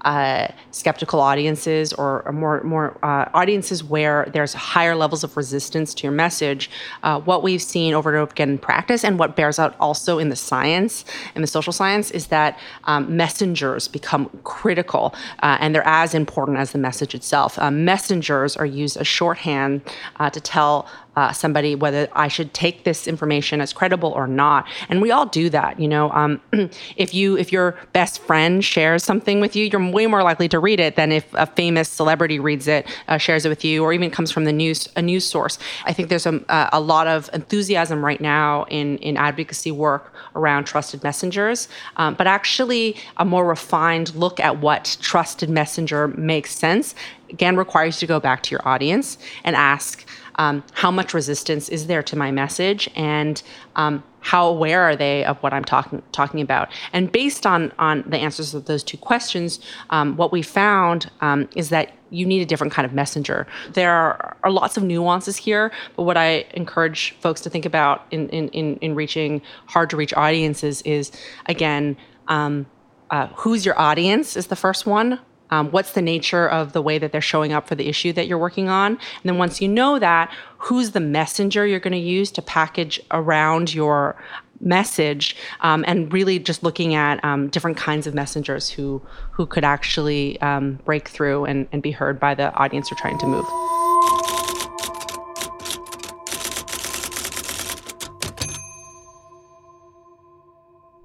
uh, 0.02 0.48
skeptical 0.72 1.20
audiences 1.20 1.94
or, 1.94 2.24
or 2.24 2.32
more 2.32 2.62
more 2.64 2.98
uh, 3.04 3.30
audiences 3.34 3.84
where 3.84 4.28
there's 4.34 4.54
higher 4.54 4.96
levels 4.96 5.24
of 5.24 5.36
resistance 5.36 5.94
to 5.94 6.04
your 6.04 6.12
message. 6.12 6.70
Uh, 7.04 7.20
what 7.22 7.44
we've 7.44 7.62
seen 7.62 7.94
over 7.94 8.10
and 8.10 8.18
over 8.18 8.32
again 8.32 8.50
in 8.50 8.58
practice, 8.58 9.04
and 9.04 9.20
what 9.20 9.36
bears 9.36 9.60
out 9.60 9.76
also 9.80 10.20
in 10.20 10.30
the 10.30 10.36
science 10.36 11.06
and 11.36 11.44
the 11.44 11.48
social 11.48 11.74
science, 11.74 12.12
is 12.12 12.28
that 12.28 12.60
um, 12.86 13.16
messengers 13.16 13.88
become 13.88 14.30
critical, 14.44 15.14
uh, 15.44 15.58
and 15.60 15.74
they're 15.74 15.88
as 15.88 16.14
important 16.14 16.58
as 16.58 16.72
the 16.72 16.80
message 16.80 17.14
itself. 17.14 17.60
Uh, 17.60 17.72
messengers 17.72 18.56
are 18.56 18.66
used 18.66 18.98
as 18.98 19.08
shorthand 19.08 19.82
uh, 20.18 20.30
to 20.30 20.40
tell 20.40 20.88
uh, 21.16 21.32
somebody 21.34 21.76
whether 21.76 22.08
I 22.14 22.28
should 22.28 22.54
take 22.54 22.84
this 22.84 23.08
information 23.08 23.62
as 23.62 23.74
credible 23.74 24.12
or 24.12 24.28
not. 24.28 24.68
And 24.90 25.02
we 25.02 25.12
all 25.12 25.26
do 25.26 25.50
that, 25.50 25.80
you 25.80 25.88
know. 25.88 26.12
Um, 26.12 26.42
if 26.96 27.14
you 27.14 27.38
if 27.38 27.52
your 27.52 27.78
best 27.94 28.22
friend 28.22 28.64
shares 28.64 29.04
something 29.04 29.42
with 29.42 29.56
you, 29.56 29.66
you're 29.66 29.90
way 29.90 30.08
more 30.08 30.24
likely 30.24 30.48
to 30.50 30.60
read 30.60 30.80
it 30.80 30.96
than 30.96 31.12
if 31.12 31.26
a 31.34 31.46
famous 31.46 31.90
celebrity 31.90 32.40
reads 32.40 32.68
it, 32.68 32.88
uh, 33.08 33.18
shares 33.18 33.46
it 33.46 33.50
with 33.50 33.66
you, 33.66 33.84
or 33.84 33.92
even 33.92 34.12
comes 34.12 34.32
from 34.32 34.46
the 34.46 34.54
news 34.54 34.88
a 34.96 35.02
news 35.02 35.26
source. 35.26 35.58
I 35.86 35.94
think 35.94 36.10
there's 36.10 36.26
a, 36.26 36.42
a 36.72 36.80
lot 36.80 37.08
of 37.08 37.30
enthusiasm 37.34 38.06
right 38.06 38.22
now 38.22 38.66
in 38.70 38.98
in 39.00 39.18
advocacy 39.18 39.72
work 39.72 40.14
around 40.36 40.66
trusted 40.66 41.04
messengers, 41.04 41.68
um, 41.98 42.14
but 42.14 42.28
actually 42.28 42.96
a 43.18 43.26
more 43.26 43.46
refined 43.46 44.14
look 44.16 44.40
at 44.40 44.60
what 44.60 44.98
trusted 45.02 45.50
messenger 45.50 46.08
makes 46.10 46.56
sense 46.56 46.96
again 47.30 47.56
requires 47.56 48.02
you 48.02 48.08
to 48.08 48.12
go 48.12 48.20
back 48.20 48.44
to 48.44 48.52
your 48.52 48.68
audience 48.68 49.18
and 49.44 49.56
ask 49.56 50.06
um, 50.40 50.64
how 50.72 50.90
much 50.90 51.14
resistance 51.14 51.68
is 51.70 51.88
there 51.88 52.02
to 52.02 52.16
my 52.16 52.32
message 52.32 52.90
and 52.96 53.44
um, 53.76 54.02
how 54.22 54.48
aware 54.48 54.82
are 54.82 54.96
they 54.96 55.24
of 55.26 55.38
what 55.44 55.54
I'm 55.54 55.66
talking 55.66 56.02
talking 56.14 56.42
about? 56.42 56.70
And 56.94 57.12
based 57.12 57.46
on 57.46 57.72
on 57.78 58.04
the 58.08 58.18
answers 58.18 58.56
of 58.56 58.66
those 58.66 58.82
two 58.82 58.98
questions, 58.98 59.60
um, 59.92 60.16
what 60.16 60.32
we 60.32 60.42
found 60.42 61.12
um, 61.22 61.48
is 61.56 61.70
that 61.70 61.94
you 62.10 62.26
need 62.26 62.42
a 62.42 62.46
different 62.46 62.74
kind 62.74 62.86
of 62.86 62.94
messenger. 62.94 63.46
There 63.74 63.92
are, 63.92 64.38
are, 64.44 64.50
lots 64.50 64.78
of 64.78 64.84
nuances 64.84 65.38
here, 65.38 65.72
but 65.96 66.04
what 66.04 66.18
I 66.18 66.46
encourage 66.56 67.12
folks 67.20 67.42
to 67.42 67.50
think 67.50 67.66
about 67.66 68.06
in 68.10 68.30
in 68.30 68.48
in, 68.50 68.78
in 68.78 68.96
reaching 68.96 69.42
hard 69.68 69.90
to 69.92 69.98
reach 69.98 70.14
audiences 70.14 70.82
is 70.84 71.12
again. 71.46 71.98
Um, 72.28 72.66
uh, 73.12 73.26
who's 73.38 73.66
your 73.66 73.80
audience 73.80 74.38
is 74.38 74.48
the 74.48 74.56
first 74.56 74.86
one 74.86 75.20
um, 75.52 75.72
what's 75.72 75.94
the 75.94 76.02
nature 76.02 76.48
of 76.48 76.74
the 76.74 76.82
way 76.82 76.98
that 76.98 77.12
they're 77.12 77.22
showing 77.22 77.54
up 77.54 77.68
for 77.68 77.76
the 77.76 77.88
issue 77.88 78.14
that 78.14 78.28
you're 78.28 78.38
working 78.38 78.70
on? 78.70 78.94
And 78.94 79.24
then 79.24 79.38
once 79.38 79.62
you 79.62 79.68
know 79.68 80.00
that, 80.00 80.32
who's 80.58 80.92
the 80.92 81.00
messenger 81.00 81.66
you're 81.66 81.80
going 81.80 81.94
to 81.94 81.98
use 81.98 82.32
to 82.32 82.42
package 82.42 83.00
around 83.12 83.74
your 83.74 84.22
message 84.62 85.36
um, 85.62 85.86
and 85.88 86.12
really 86.12 86.38
just 86.38 86.64
looking 86.64 86.94
at 86.94 87.24
um, 87.24 87.48
different 87.48 87.78
kinds 87.78 88.08
of 88.08 88.14
messengers 88.14 88.70
who 88.70 89.02
who 89.32 89.46
could 89.46 89.64
actually 89.64 90.40
um, 90.42 90.80
break 90.86 91.08
through 91.08 91.46
and, 91.46 91.68
and 91.72 91.82
be 91.82 91.92
heard 91.92 92.20
by 92.20 92.36
the 92.36 92.54
audience 92.56 92.92
you're 92.92 93.00
trying 93.00 93.18
to 93.18 93.26
move. 93.26 93.46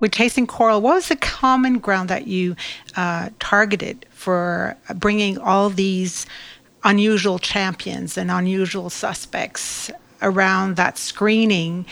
with 0.04 0.12
Chasing 0.12 0.46
Coral, 0.46 0.82
what 0.82 0.96
was 0.96 1.08
the 1.08 1.16
common 1.16 1.78
ground 1.78 2.10
that 2.10 2.26
you 2.26 2.56
uh, 2.94 3.30
targeted 3.38 4.04
for 4.24 4.74
bringing 4.94 5.36
all 5.36 5.68
these 5.68 6.24
unusual 6.82 7.38
champions 7.38 8.16
and 8.16 8.30
unusual 8.30 8.88
suspects 8.88 9.90
around 10.22 10.76
that 10.76 10.96
screening 10.96 11.84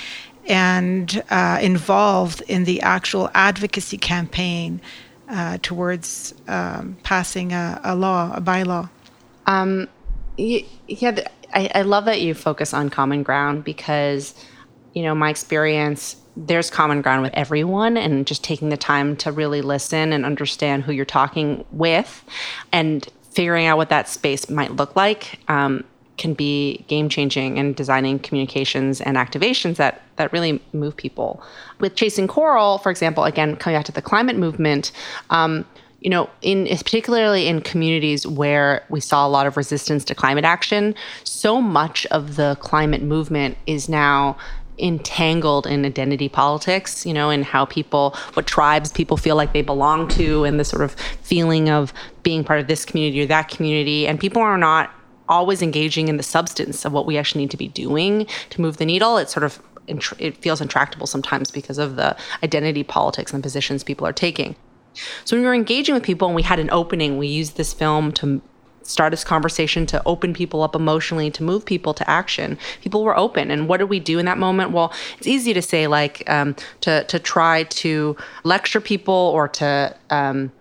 and 0.46 1.22
uh, 1.28 1.58
involved 1.60 2.42
in 2.48 2.64
the 2.64 2.80
actual 2.80 3.30
advocacy 3.34 3.98
campaign 3.98 4.80
uh, 5.28 5.58
towards 5.60 6.34
um, 6.48 6.96
passing 7.02 7.52
a, 7.52 7.78
a, 7.84 7.94
law, 7.94 8.32
a 8.34 8.40
bylaw? 8.40 8.88
Um, 9.46 9.88
yeah, 10.38 11.20
I, 11.52 11.70
I 11.74 11.82
love 11.82 12.06
that 12.06 12.22
you 12.22 12.32
focus 12.32 12.72
on 12.72 12.88
common 12.88 13.22
ground 13.22 13.62
because, 13.62 14.34
you 14.94 15.02
know, 15.02 15.14
my 15.14 15.28
experience 15.28 16.16
there's 16.36 16.70
common 16.70 17.02
ground 17.02 17.22
with 17.22 17.32
everyone 17.34 17.96
and 17.96 18.26
just 18.26 18.42
taking 18.42 18.70
the 18.70 18.76
time 18.76 19.16
to 19.16 19.30
really 19.30 19.60
listen 19.60 20.12
and 20.12 20.24
understand 20.24 20.82
who 20.82 20.92
you're 20.92 21.04
talking 21.04 21.64
with 21.72 22.24
and 22.72 23.08
figuring 23.30 23.66
out 23.66 23.76
what 23.76 23.88
that 23.90 24.08
space 24.08 24.48
might 24.48 24.72
look 24.72 24.94
like 24.96 25.40
um, 25.48 25.84
can 26.18 26.34
be 26.34 26.84
game 26.88 27.08
changing 27.08 27.56
in 27.56 27.72
designing 27.74 28.18
communications 28.18 29.00
and 29.00 29.16
activations 29.16 29.76
that 29.76 30.02
that 30.16 30.32
really 30.32 30.62
move 30.72 30.96
people. 30.96 31.42
With 31.80 31.96
chasing 31.96 32.28
coral, 32.28 32.78
for 32.78 32.90
example, 32.90 33.24
again 33.24 33.56
coming 33.56 33.78
back 33.78 33.86
to 33.86 33.92
the 33.92 34.02
climate 34.02 34.36
movement. 34.36 34.92
Um, 35.30 35.64
you 36.00 36.10
know, 36.10 36.28
in 36.40 36.66
particularly 36.66 37.46
in 37.46 37.60
communities 37.60 38.26
where 38.26 38.84
we 38.88 38.98
saw 38.98 39.24
a 39.24 39.30
lot 39.30 39.46
of 39.46 39.56
resistance 39.56 40.04
to 40.06 40.16
climate 40.16 40.44
action, 40.44 40.96
so 41.22 41.60
much 41.60 42.06
of 42.06 42.34
the 42.34 42.56
climate 42.60 43.02
movement 43.02 43.56
is 43.68 43.88
now 43.88 44.36
entangled 44.82 45.66
in 45.66 45.86
identity 45.86 46.28
politics, 46.28 47.06
you 47.06 47.14
know, 47.14 47.30
and 47.30 47.44
how 47.44 47.64
people, 47.64 48.16
what 48.34 48.46
tribes 48.46 48.90
people 48.90 49.16
feel 49.16 49.36
like 49.36 49.52
they 49.52 49.62
belong 49.62 50.08
to, 50.08 50.44
and 50.44 50.58
the 50.58 50.64
sort 50.64 50.82
of 50.82 50.92
feeling 51.22 51.70
of 51.70 51.92
being 52.22 52.42
part 52.42 52.60
of 52.60 52.66
this 52.66 52.84
community 52.84 53.22
or 53.22 53.26
that 53.26 53.48
community. 53.48 54.06
And 54.06 54.18
people 54.18 54.42
are 54.42 54.58
not 54.58 54.90
always 55.28 55.62
engaging 55.62 56.08
in 56.08 56.16
the 56.16 56.22
substance 56.22 56.84
of 56.84 56.92
what 56.92 57.06
we 57.06 57.16
actually 57.16 57.42
need 57.42 57.50
to 57.52 57.56
be 57.56 57.68
doing 57.68 58.26
to 58.50 58.60
move 58.60 58.76
the 58.76 58.84
needle. 58.84 59.16
It's 59.16 59.32
sort 59.32 59.44
of 59.44 59.62
it 59.88 60.36
feels 60.36 60.60
intractable 60.60 61.06
sometimes 61.06 61.50
because 61.50 61.78
of 61.78 61.96
the 61.96 62.16
identity 62.42 62.84
politics 62.84 63.32
and 63.32 63.42
positions 63.42 63.82
people 63.82 64.06
are 64.06 64.12
taking. 64.12 64.54
So 65.24 65.36
when 65.36 65.42
we 65.42 65.48
were 65.48 65.54
engaging 65.54 65.94
with 65.94 66.04
people 66.04 66.28
and 66.28 66.36
we 66.36 66.42
had 66.42 66.58
an 66.58 66.70
opening, 66.70 67.18
we 67.18 67.26
used 67.26 67.56
this 67.56 67.72
film 67.72 68.12
to 68.12 68.40
start 68.86 69.10
this 69.10 69.24
conversation 69.24 69.86
to 69.86 70.02
open 70.06 70.32
people 70.32 70.62
up 70.62 70.74
emotionally 70.74 71.30
to 71.30 71.42
move 71.42 71.64
people 71.64 71.94
to 71.94 72.08
action 72.08 72.58
people 72.80 73.02
were 73.02 73.16
open 73.16 73.50
and 73.50 73.68
what 73.68 73.78
did 73.78 73.88
we 73.88 74.00
do 74.00 74.18
in 74.18 74.26
that 74.26 74.38
moment 74.38 74.70
well 74.70 74.92
it's 75.18 75.26
easy 75.26 75.52
to 75.52 75.62
say 75.62 75.86
like 75.86 76.22
um, 76.28 76.54
to 76.80 77.04
to 77.04 77.18
try 77.18 77.64
to 77.64 78.16
lecture 78.44 78.80
people 78.80 79.14
or 79.14 79.48
to 79.48 79.94
um, 80.10 80.52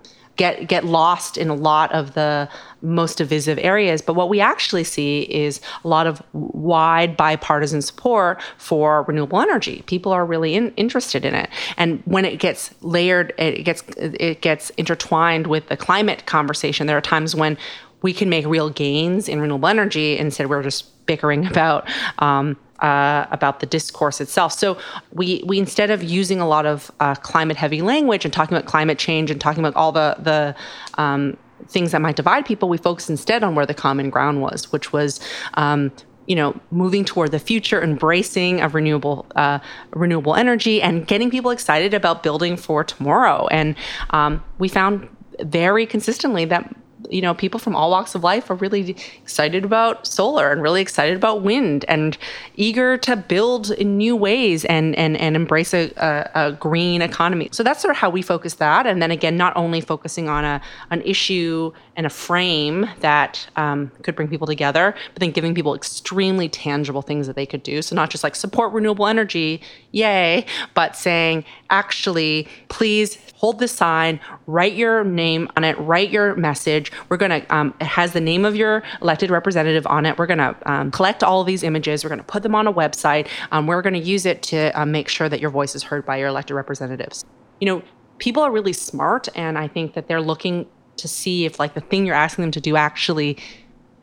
get 0.42 0.68
get 0.68 0.86
lost 0.86 1.38
in 1.38 1.50
a 1.50 1.54
lot 1.54 1.92
of 1.92 2.16
the 2.16 2.50
most 2.82 3.20
divisive 3.20 3.60
areas. 3.60 4.02
But 4.02 4.16
what 4.16 4.28
we 4.28 4.40
actually 4.40 4.84
see 4.84 5.22
is 5.22 5.62
a 5.84 5.88
lot 5.88 6.08
of 6.08 6.22
wide 6.34 7.16
bipartisan 7.16 7.84
support 7.84 8.42
for 8.58 9.04
renewable 9.04 9.40
energy. 9.40 9.84
People 9.86 10.12
are 10.12 10.26
really 10.26 10.56
in, 10.56 10.74
interested 10.78 11.26
in 11.26 11.36
it, 11.36 11.50
and 11.78 12.02
when 12.06 12.26
it 12.26 12.40
gets 12.40 12.74
layered, 12.82 13.34
it 13.38 13.64
gets 13.64 13.84
it 13.98 14.42
gets 14.42 14.72
intertwined 14.72 15.46
with 15.48 15.68
the 15.68 15.78
climate 15.78 16.26
conversation. 16.26 16.88
There 16.88 16.98
are 16.98 17.02
times 17.02 17.36
when 17.36 17.56
we 18.02 18.14
can 18.14 18.30
make 18.30 18.46
real 18.46 18.70
gains 18.70 19.30
in 19.30 19.40
renewable 19.40 19.68
energy 19.68 20.18
instead 20.18 20.50
we're 20.50 20.64
just 20.64 21.06
bickering 21.06 21.46
about 21.54 21.88
um, 22.20 22.58
uh, 22.80 23.28
about 23.30 23.60
the 23.60 23.66
discourse 23.68 24.20
itself. 24.20 24.52
So 24.54 24.78
we 25.14 25.44
we 25.46 25.60
instead 25.60 25.92
of 25.92 26.04
using 26.04 26.40
a 26.40 26.48
lot 26.48 26.66
of 26.66 26.92
uh, 27.00 27.16
climate 27.16 27.58
heavy 27.58 27.82
language 27.82 28.26
and 28.26 28.34
talking 28.34 28.58
about 28.58 28.68
climate 28.68 28.98
change 28.98 29.30
and 29.30 29.40
talking 29.40 29.64
about 29.64 29.76
all 29.76 29.92
the 29.92 30.16
the 30.20 30.56
um, 31.02 31.38
things 31.68 31.92
that 31.92 32.02
might 32.02 32.16
divide 32.16 32.46
people, 32.46 32.70
we 32.70 32.78
focused 32.78 33.10
instead 33.10 33.44
on 33.44 33.54
where 33.54 33.66
the 33.66 33.74
common 33.74 34.10
ground 34.10 34.42
was, 34.42 34.72
which 34.72 34.92
was 34.92 35.20
um, 35.54 35.92
you 36.28 36.36
know, 36.36 36.60
moving 36.72 37.04
toward 37.04 37.32
the 37.32 37.40
future, 37.40 37.84
embracing 37.84 38.62
of 38.62 38.74
renewable 38.74 39.26
uh, 39.36 39.60
renewable 39.92 40.36
energy, 40.36 40.82
and 40.82 41.06
getting 41.06 41.30
people 41.30 41.52
excited 41.52 41.94
about 41.94 42.24
building 42.24 42.58
for 42.58 42.84
tomorrow. 42.84 43.48
And 43.48 43.76
um, 44.12 44.44
we 44.58 44.70
found 44.70 45.08
very 45.42 45.86
consistently 45.86 46.46
that 46.46 46.76
you 47.10 47.22
know, 47.22 47.34
people 47.34 47.60
from 47.60 47.76
all 47.76 47.92
walks 47.92 48.16
of 48.16 48.24
life 48.24 48.50
are 48.50 48.56
really 48.56 48.96
excited 49.22 49.66
about 49.66 50.06
solar 50.06 50.52
and 50.52 50.62
really 50.62 50.82
excited 50.82 51.16
about 51.16 51.42
wind 51.42 51.86
and 51.88 52.18
eager 52.56 52.98
to 52.98 53.16
build 53.16 53.72
in 53.72 53.98
new 53.98 54.16
ways 54.16 54.66
and 54.66 54.96
and 54.96 55.18
and 55.18 55.36
embrace 55.36 55.74
a, 55.74 55.92
a, 55.98 56.48
a 56.48 56.52
green 56.54 57.02
economy. 57.02 57.50
So 57.52 57.64
that's 57.64 57.82
sort 57.82 57.92
of 57.92 57.98
how 57.98 58.10
we 58.10 58.22
focus 58.22 58.56
that. 58.56 58.86
And 58.86 59.02
then 59.02 59.12
again, 59.12 59.38
not 59.38 59.56
only 59.56 59.82
focusing 59.82 60.30
on 60.30 60.46
a 60.46 60.62
an 60.90 61.02
issue 61.02 61.72
and 61.96 62.06
a 62.06 62.10
frame 62.10 62.90
that 63.02 63.48
um, 63.56 63.92
could 64.04 64.16
bring 64.16 64.28
people 64.28 64.48
together, 64.48 64.96
but 65.14 65.20
then 65.20 65.32
giving 65.32 65.54
people 65.54 65.76
extremely 65.76 66.48
tangible 66.48 67.02
things 67.02 67.28
that 67.28 67.36
they 67.36 67.46
could 67.46 67.64
do. 67.64 67.82
So 67.82 67.96
not 67.96 68.10
just 68.10 68.24
like 68.24 68.36
support 68.36 68.72
renewable 68.72 69.08
energy, 69.08 69.62
yay, 69.92 70.46
but 70.74 70.96
saying 70.96 71.44
actually, 71.70 72.48
please 72.70 73.18
hold 73.36 73.60
this 73.60 73.72
sign, 73.72 74.20
write 74.48 74.74
your 74.74 75.04
name 75.04 75.50
on 75.58 75.64
it, 75.64 75.78
write 75.80 76.12
your 76.12 76.36
message. 76.36 76.92
We're 77.10 77.18
going 77.18 77.42
to, 77.42 77.56
um, 77.56 77.74
it 77.82 77.88
has 77.88 78.14
the 78.14 78.22
name 78.22 78.46
of 78.46 78.56
your 78.56 78.84
elected 79.02 79.30
representative 79.30 79.86
on 79.88 80.06
it. 80.06 80.18
We're 80.18 80.28
going 80.28 80.38
to 80.38 80.56
um, 80.66 80.92
collect 80.92 81.24
all 81.24 81.42
of 81.42 81.48
these 81.48 81.64
images. 81.64 82.04
We're 82.04 82.10
going 82.10 82.20
to 82.20 82.26
put 82.26 82.44
them 82.44 82.56
on 82.56 82.68
a 82.68 82.74
website. 82.74 83.28
Um, 83.52 83.68
we're 83.68 83.82
going 83.82 83.96
to 83.96 84.00
use 84.00 84.26
it 84.26 84.44
to 84.44 84.70
um, 84.80 84.92
make 84.92 85.10
sure 85.10 85.28
that 85.28 85.42
your 85.42 85.50
voice 85.50 85.76
is 85.76 85.84
heard 85.84 86.06
by 86.06 86.18
your 86.18 86.30
elected 86.30 86.56
representatives. 86.56 87.26
You 87.60 87.66
know, 87.66 87.84
people 88.20 88.44
are 88.44 88.52
really 88.52 88.74
smart, 88.74 89.28
and 89.36 89.58
I 89.58 89.68
think 89.68 89.96
that 89.96 90.08
they're 90.08 90.22
looking 90.22 90.68
to 90.98 91.08
see 91.08 91.46
if 91.46 91.60
like 91.60 91.74
the 91.74 91.82
thing 91.82 92.06
you're 92.06 92.16
asking 92.16 92.44
them 92.44 92.52
to 92.52 92.62
do 92.62 92.76
actually 92.76 93.38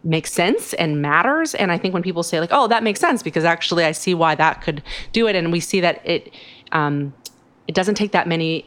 makes 0.05 0.33
sense 0.33 0.73
and 0.75 1.03
matters. 1.03 1.55
And 1.55 1.73
I 1.73 1.79
think 1.79 1.95
when 1.95 2.03
people 2.03 2.23
say 2.23 2.41
like, 2.41 2.51
"Oh, 2.53 2.69
that 2.69 2.83
makes 2.83 3.01
sense," 3.01 3.23
because 3.23 3.45
actually 3.45 3.85
I 3.85 3.93
see 3.93 4.15
why 4.15 4.35
that 4.35 4.63
could 4.63 4.83
do 5.13 5.27
it, 5.27 5.37
and 5.37 5.53
we 5.53 5.61
see 5.61 5.81
that 5.81 6.01
it 6.05 6.33
um, 6.73 7.13
it 7.67 7.75
doesn't 7.75 7.97
take 7.97 8.13
that 8.13 8.27
many 8.27 8.67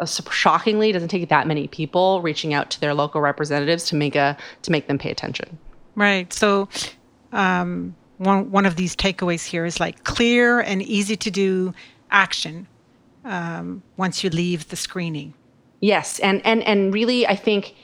uh, 0.00 0.06
shockingly, 0.06 0.90
it 0.90 0.92
doesn't 0.94 1.10
take 1.10 1.28
that 1.28 1.46
many 1.46 1.68
people 1.68 2.22
reaching 2.22 2.54
out 2.54 2.70
to 2.70 2.80
their 2.80 2.94
local 2.94 3.20
representatives 3.20 3.84
to 3.86 3.94
make 3.94 4.16
a 4.16 4.36
to 4.62 4.70
make 4.70 4.86
them 4.86 4.98
pay 4.98 5.10
attention. 5.10 5.58
Right. 5.94 6.32
So, 6.32 6.68
um, 7.32 7.94
one 8.16 8.50
one 8.50 8.66
of 8.66 8.76
these 8.76 8.96
takeaways 8.96 9.44
here 9.44 9.66
is 9.66 9.78
like 9.78 10.04
clear 10.04 10.60
and 10.60 10.82
easy 10.82 11.16
to 11.16 11.30
do 11.30 11.74
action 12.10 12.66
um, 13.24 13.82
once 13.96 14.24
you 14.24 14.30
leave 14.30 14.68
the 14.68 14.76
screening. 14.76 15.34
Yes, 15.80 16.18
and 16.20 16.44
and 16.44 16.62
and 16.64 16.92
really, 16.92 17.26
I 17.26 17.36
think 17.36 17.74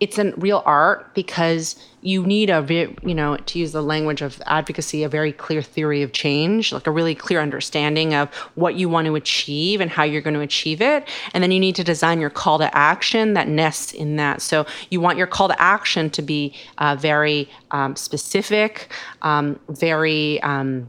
it's 0.00 0.18
a 0.18 0.32
real 0.36 0.62
art 0.66 1.14
because 1.14 1.76
you 2.02 2.26
need 2.26 2.50
a 2.50 2.62
you 3.02 3.14
know 3.14 3.36
to 3.36 3.58
use 3.58 3.72
the 3.72 3.82
language 3.82 4.22
of 4.22 4.42
advocacy 4.46 5.04
a 5.04 5.08
very 5.08 5.32
clear 5.32 5.62
theory 5.62 6.02
of 6.02 6.12
change 6.12 6.72
like 6.72 6.86
a 6.86 6.90
really 6.90 7.14
clear 7.14 7.40
understanding 7.40 8.12
of 8.12 8.28
what 8.56 8.74
you 8.74 8.88
want 8.88 9.06
to 9.06 9.14
achieve 9.14 9.80
and 9.80 9.90
how 9.90 10.02
you're 10.02 10.20
going 10.20 10.34
to 10.34 10.40
achieve 10.40 10.82
it. 10.82 11.08
And 11.32 11.42
then 11.42 11.52
you 11.52 11.60
need 11.60 11.76
to 11.76 11.84
design 11.84 12.20
your 12.20 12.28
call 12.28 12.58
to 12.58 12.76
action 12.76 13.34
that 13.34 13.48
nests 13.48 13.92
in 13.92 14.16
that. 14.16 14.42
So 14.42 14.66
you 14.90 15.00
want 15.00 15.16
your 15.16 15.28
call 15.28 15.48
to 15.48 15.60
action 15.62 16.10
to 16.10 16.22
be 16.22 16.54
uh, 16.78 16.96
very 16.96 17.48
um, 17.70 17.94
specific 17.94 18.92
um, 19.22 19.60
very 19.68 20.42
um, 20.42 20.88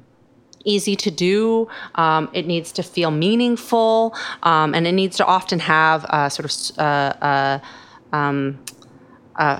easy 0.65 0.95
to 0.97 1.11
do. 1.11 1.67
Um, 1.95 2.29
it 2.33 2.45
needs 2.45 2.71
to 2.73 2.83
feel 2.83 3.11
meaningful, 3.11 4.15
um, 4.43 4.75
and 4.75 4.85
it 4.85 4.91
needs 4.91 5.17
to 5.17 5.25
often 5.25 5.59
have 5.59 6.05
a 6.09 6.29
sort 6.29 6.45
of 6.45 6.79
uh, 6.79 7.13
uh, 7.21 7.59
um, 8.11 8.59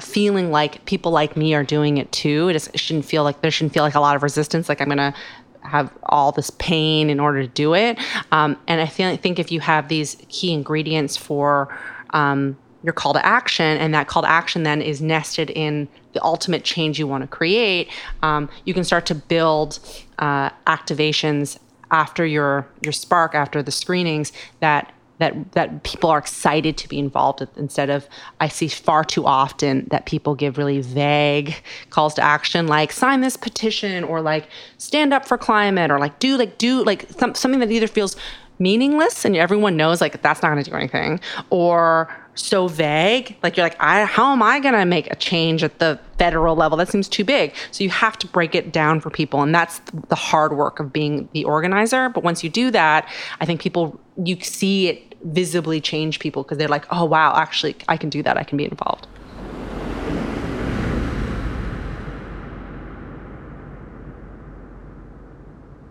feeling 0.01 0.51
like 0.51 0.83
people 0.85 1.11
like 1.11 1.37
me 1.37 1.53
are 1.53 1.63
doing 1.63 1.97
it 1.97 2.11
too. 2.11 2.49
It, 2.49 2.53
just, 2.53 2.73
it 2.73 2.79
shouldn't 2.79 3.05
feel 3.05 3.23
like 3.23 3.41
there 3.41 3.51
shouldn't 3.51 3.73
feel 3.73 3.83
like 3.83 3.95
a 3.95 3.99
lot 3.99 4.15
of 4.15 4.23
resistance. 4.23 4.67
Like 4.67 4.81
I'm 4.81 4.89
gonna 4.89 5.13
have 5.61 5.91
all 6.03 6.31
this 6.31 6.49
pain 6.51 7.09
in 7.09 7.19
order 7.19 7.41
to 7.41 7.47
do 7.47 7.73
it. 7.73 7.97
Um, 8.31 8.57
and 8.67 8.81
I 8.81 8.85
feel 8.85 9.09
I 9.09 9.17
think 9.17 9.39
if 9.39 9.51
you 9.51 9.59
have 9.61 9.87
these 9.87 10.17
key 10.29 10.53
ingredients 10.53 11.17
for 11.17 11.75
um, 12.11 12.57
your 12.85 12.93
call 12.93 13.13
to 13.13 13.25
action, 13.25 13.77
and 13.77 13.93
that 13.93 14.07
call 14.07 14.21
to 14.21 14.29
action 14.29 14.63
then 14.63 14.81
is 14.81 15.01
nested 15.01 15.49
in 15.49 15.87
the 16.13 16.23
ultimate 16.23 16.63
change 16.63 16.97
you 16.97 17.07
want 17.07 17.23
to 17.23 17.27
create, 17.27 17.89
um, 18.21 18.47
you 18.63 18.73
can 18.73 18.83
start 18.83 19.05
to 19.07 19.15
build 19.15 19.79
uh, 20.19 20.49
activations 20.67 21.57
after 21.91 22.25
your 22.25 22.67
your 22.81 22.93
spark 22.93 23.35
after 23.35 23.61
the 23.61 23.71
screenings 23.71 24.31
that 24.59 24.91
that 25.19 25.51
that 25.53 25.83
people 25.83 26.09
are 26.09 26.17
excited 26.17 26.77
to 26.77 26.89
be 26.89 26.99
involved 26.99 27.39
with 27.39 27.57
instead 27.57 27.89
of 27.89 28.07
I 28.39 28.47
see 28.47 28.67
far 28.67 29.03
too 29.03 29.25
often 29.25 29.87
that 29.91 30.05
people 30.05 30.35
give 30.35 30.57
really 30.57 30.81
vague 30.81 31.55
calls 31.89 32.13
to 32.15 32.21
action 32.21 32.67
like 32.67 32.91
sign 32.91 33.21
this 33.21 33.37
petition 33.37 34.03
or 34.03 34.21
like 34.21 34.47
stand 34.77 35.13
up 35.13 35.25
for 35.25 35.37
climate 35.37 35.91
or 35.91 35.99
like 35.99 36.19
do 36.19 36.37
like 36.37 36.57
do 36.57 36.83
like 36.83 37.07
th- 37.17 37.35
something 37.35 37.59
that 37.59 37.71
either 37.71 37.87
feels 37.87 38.15
meaningless 38.57 39.25
and 39.25 39.35
everyone 39.35 39.77
knows 39.77 40.01
like 40.01 40.21
that's 40.21 40.41
not 40.41 40.51
going 40.51 40.63
to 40.63 40.69
do 40.69 40.75
anything 40.75 41.19
or 41.49 42.09
so 42.35 42.67
vague. 42.67 43.35
Like 43.41 43.57
you're 43.57 43.65
like 43.65 43.77
I 43.79 44.05
how 44.05 44.31
am 44.31 44.43
I 44.43 44.59
going 44.59 44.75
to 44.75 44.85
make 44.85 45.09
a 45.11 45.15
change 45.15 45.63
at 45.63 45.79
the 45.79 45.99
federal 46.17 46.55
level? 46.55 46.77
That 46.77 46.89
seems 46.89 47.09
too 47.09 47.23
big. 47.23 47.53
So 47.71 47.83
you 47.83 47.89
have 47.89 48.17
to 48.19 48.27
break 48.27 48.53
it 48.53 48.71
down 48.71 48.99
for 48.99 49.09
people 49.09 49.41
and 49.41 49.55
that's 49.55 49.81
the 50.09 50.15
hard 50.15 50.55
work 50.55 50.79
of 50.79 50.93
being 50.93 51.27
the 51.33 51.45
organizer. 51.45 52.09
But 52.09 52.23
once 52.23 52.43
you 52.43 52.49
do 52.49 52.69
that 52.71 53.09
I 53.39 53.45
think 53.45 53.61
people 53.61 53.99
you 54.23 54.39
see 54.41 54.89
it 54.89 55.15
visibly 55.23 55.81
change 55.81 56.19
people 56.19 56.43
because 56.43 56.57
they're 56.57 56.67
like 56.67 56.85
oh 56.91 57.05
wow 57.05 57.33
actually 57.35 57.75
I 57.87 57.97
can 57.97 58.09
do 58.09 58.21
that. 58.23 58.37
I 58.37 58.43
can 58.43 58.57
be 58.57 58.65
involved. 58.65 59.07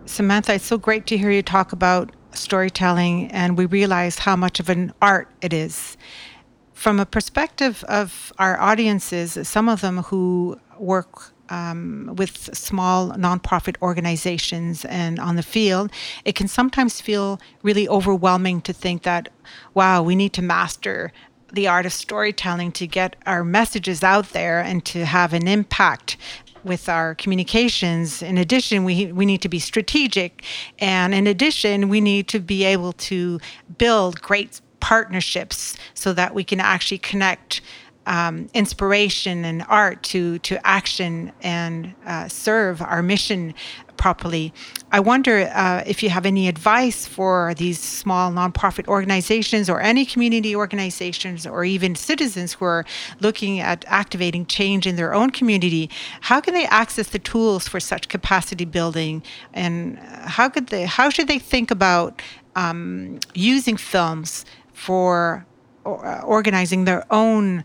Samantha, 0.05 0.53
it's 0.53 0.65
so 0.65 0.77
great 0.77 1.07
to 1.07 1.17
hear 1.17 1.29
you 1.29 1.41
talk 1.41 1.73
about 1.73 2.11
storytelling, 2.31 3.31
and 3.31 3.57
we 3.57 3.65
realize 3.65 4.19
how 4.19 4.35
much 4.35 4.59
of 4.59 4.69
an 4.69 4.93
art 5.01 5.29
it 5.41 5.51
is. 5.51 5.97
From 6.85 6.99
a 6.99 7.05
perspective 7.07 7.83
of 7.87 8.31
our 8.37 8.61
audiences, 8.61 9.39
some 9.47 9.67
of 9.67 9.81
them 9.81 10.03
who 10.03 10.59
work 10.77 11.33
um, 11.49 12.11
with 12.15 12.55
small 12.55 13.09
nonprofit 13.13 13.75
organizations 13.81 14.85
and 14.85 15.17
on 15.17 15.35
the 15.35 15.41
field, 15.41 15.89
it 16.25 16.35
can 16.35 16.47
sometimes 16.47 17.01
feel 17.01 17.39
really 17.63 17.89
overwhelming 17.89 18.61
to 18.61 18.71
think 18.71 19.01
that, 19.01 19.29
wow, 19.73 20.03
we 20.03 20.15
need 20.15 20.31
to 20.33 20.43
master 20.43 21.11
the 21.51 21.67
art 21.67 21.87
of 21.87 21.93
storytelling 21.93 22.71
to 22.73 22.85
get 22.85 23.15
our 23.25 23.43
messages 23.43 24.03
out 24.03 24.29
there 24.33 24.59
and 24.61 24.85
to 24.85 25.05
have 25.05 25.33
an 25.33 25.47
impact 25.47 26.17
with 26.63 26.87
our 26.87 27.15
communications. 27.15 28.21
In 28.21 28.37
addition, 28.37 28.83
we, 28.83 29.11
we 29.11 29.25
need 29.25 29.41
to 29.41 29.49
be 29.49 29.57
strategic. 29.57 30.43
And 30.77 31.15
in 31.15 31.25
addition, 31.25 31.89
we 31.89 31.99
need 31.99 32.27
to 32.27 32.39
be 32.39 32.63
able 32.63 32.93
to 32.93 33.39
build 33.79 34.21
great 34.21 34.61
partnerships 34.85 35.75
so 35.95 36.13
that 36.13 36.35
we 36.35 36.43
can 36.43 36.59
actually 36.59 36.99
connect 36.99 37.61
um, 38.05 38.47
inspiration 38.53 39.43
and 39.43 39.65
art 39.67 40.03
to 40.03 40.37
to 40.49 40.53
action 40.63 41.31
and 41.41 41.95
uh, 42.05 42.27
serve 42.27 42.83
our 42.83 43.01
mission 43.01 43.55
properly. 43.97 44.53
I 44.91 44.99
wonder 44.99 45.49
uh, 45.55 45.83
if 45.87 46.03
you 46.03 46.09
have 46.09 46.25
any 46.27 46.47
advice 46.47 47.07
for 47.07 47.55
these 47.55 47.79
small 47.79 48.31
nonprofit 48.31 48.87
organizations 48.87 49.69
or 49.71 49.81
any 49.81 50.05
community 50.05 50.55
organizations 50.55 51.47
or 51.47 51.65
even 51.65 51.95
citizens 51.95 52.53
who 52.53 52.65
are 52.65 52.85
looking 53.21 53.59
at 53.59 53.85
activating 53.87 54.45
change 54.45 54.85
in 54.85 54.97
their 54.97 55.15
own 55.19 55.31
community. 55.31 55.89
How 56.29 56.39
can 56.41 56.53
they 56.53 56.67
access 56.67 57.07
the 57.09 57.23
tools 57.31 57.67
for 57.67 57.79
such 57.79 58.07
capacity 58.07 58.65
building, 58.65 59.23
and 59.51 59.97
how 60.37 60.47
could 60.49 60.67
they? 60.67 60.85
How 60.85 61.09
should 61.09 61.27
they 61.27 61.39
think 61.39 61.71
about 61.71 62.21
um, 62.55 63.19
using 63.33 63.77
films 63.77 64.45
for 64.75 65.45
uh, 65.85 66.21
organizing 66.23 66.85
their 66.85 67.05
own 67.11 67.63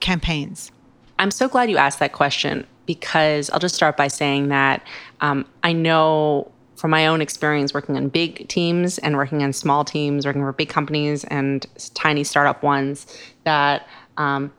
campaigns? 0.00 0.70
I'm 1.18 1.30
so 1.30 1.48
glad 1.48 1.68
you 1.68 1.76
asked 1.76 1.98
that 1.98 2.12
question 2.12 2.66
because 2.86 3.50
I'll 3.50 3.58
just 3.58 3.74
start 3.74 3.96
by 3.96 4.08
saying 4.08 4.48
that 4.48 4.86
um, 5.20 5.46
I 5.62 5.72
know 5.72 6.50
from 6.76 6.90
my 6.90 7.06
own 7.06 7.20
experience 7.20 7.72
working 7.72 7.96
on 7.96 8.08
big 8.08 8.48
teams 8.48 8.98
and 8.98 9.16
working 9.16 9.42
on 9.42 9.52
small 9.52 9.84
teams, 9.84 10.26
working 10.26 10.42
for 10.42 10.52
big 10.52 10.68
companies 10.68 11.24
and 11.24 11.66
tiny 11.94 12.24
startup 12.24 12.62
ones, 12.62 13.06
that 13.44 13.86
um, 14.16 14.52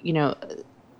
you 0.00 0.12
know, 0.12 0.34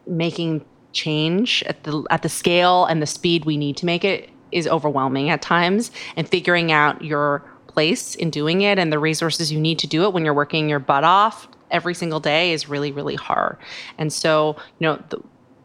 making 0.07 0.64
change 0.92 1.62
at 1.64 1.83
the 1.85 2.05
at 2.11 2.22
the 2.22 2.28
scale 2.28 2.85
and 2.85 3.02
the 3.02 3.07
speed 3.07 3.44
we 3.44 3.57
need 3.57 3.76
to 3.78 3.87
make 3.87 4.05
it 4.05 4.31
is 4.52 4.68
overwhelming 4.68 5.31
at 5.31 5.42
times, 5.42 5.90
and 6.16 6.28
figuring 6.28 6.70
out 6.70 7.02
your 7.02 7.42
place 7.72 8.14
in 8.14 8.30
doing 8.30 8.62
it 8.62 8.78
and 8.78 8.92
the 8.92 8.98
resources 8.98 9.52
you 9.52 9.61
need 9.61 9.78
to 9.78 9.87
do 9.87 10.04
it 10.04 10.12
when 10.12 10.24
you're 10.24 10.35
working 10.35 10.68
your 10.68 10.78
butt 10.78 11.04
off 11.04 11.48
every 11.70 11.94
single 11.94 12.20
day 12.20 12.52
is 12.52 12.68
really 12.68 12.92
really 12.92 13.16
hard. 13.16 13.56
And 13.98 14.12
so 14.12 14.56
you 14.78 14.87
know 14.87 15.02
the, 15.08 15.22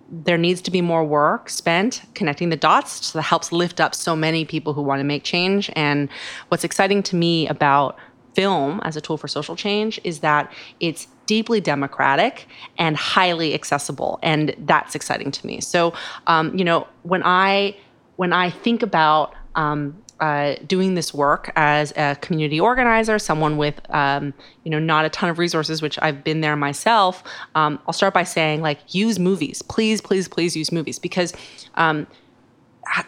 there 0.10 0.38
needs 0.38 0.62
to 0.62 0.72
be 0.72 0.82
more 0.82 1.04
work 1.04 1.50
spent 1.50 2.02
connecting 2.16 2.50
the 2.50 2.56
dots 2.56 3.08
so 3.08 3.20
that 3.20 3.24
helps 3.24 3.52
lift 3.52 3.82
up 3.82 3.94
so 3.94 4.16
many 4.16 4.46
people 4.46 4.74
who 4.74 4.82
want 4.82 5.00
to 5.00 5.04
make 5.04 5.24
change. 5.24 5.70
And 5.76 6.10
what's 6.48 6.64
exciting 6.64 7.04
to 7.04 7.16
me 7.16 7.48
about 7.48 7.98
film 8.34 8.80
as 8.84 8.96
a 8.96 9.02
tool 9.02 9.18
for 9.18 9.28
social 9.28 9.56
change 9.56 10.00
is 10.04 10.20
that 10.20 10.54
it's 10.80 11.08
deeply 11.26 11.60
democratic 11.60 12.48
and 12.78 12.96
highly 12.96 13.54
accessible 13.54 14.20
and 14.22 14.56
that's 14.60 14.94
exciting 14.94 15.32
to 15.32 15.46
me. 15.46 15.60
So 15.60 15.94
um, 16.28 16.56
you 16.58 16.64
know 16.64 16.88
when 17.02 17.24
i 17.24 17.76
when 18.16 18.34
i 18.34 18.50
think 18.50 18.84
about 18.84 19.34
um, 19.56 19.98
uh, 20.20 20.56
doing 20.66 20.96
this 20.96 21.14
work 21.14 21.52
as 21.56 21.94
a 21.96 22.16
community 22.22 22.60
organizer, 22.60 23.20
someone 23.20 23.58
with 23.58 23.80
um, 23.94 24.34
you 24.64 24.72
know 24.72 24.80
not 24.80 25.06
a 25.06 25.10
ton 25.10 25.30
of 25.30 25.40
resources, 25.40 25.82
which 25.82 25.98
I've 26.02 26.24
been 26.24 26.42
there 26.42 26.56
myself. 26.56 27.24
Um, 27.56 27.80
I'll 27.88 27.94
start 27.94 28.14
by 28.14 28.24
saying 28.24 28.62
like 28.62 28.94
use 28.94 29.20
movies, 29.20 29.62
please, 29.62 30.02
please, 30.02 30.28
please 30.28 30.56
use 30.56 30.72
movies 30.72 31.00
because 31.00 31.34
um, 31.76 32.08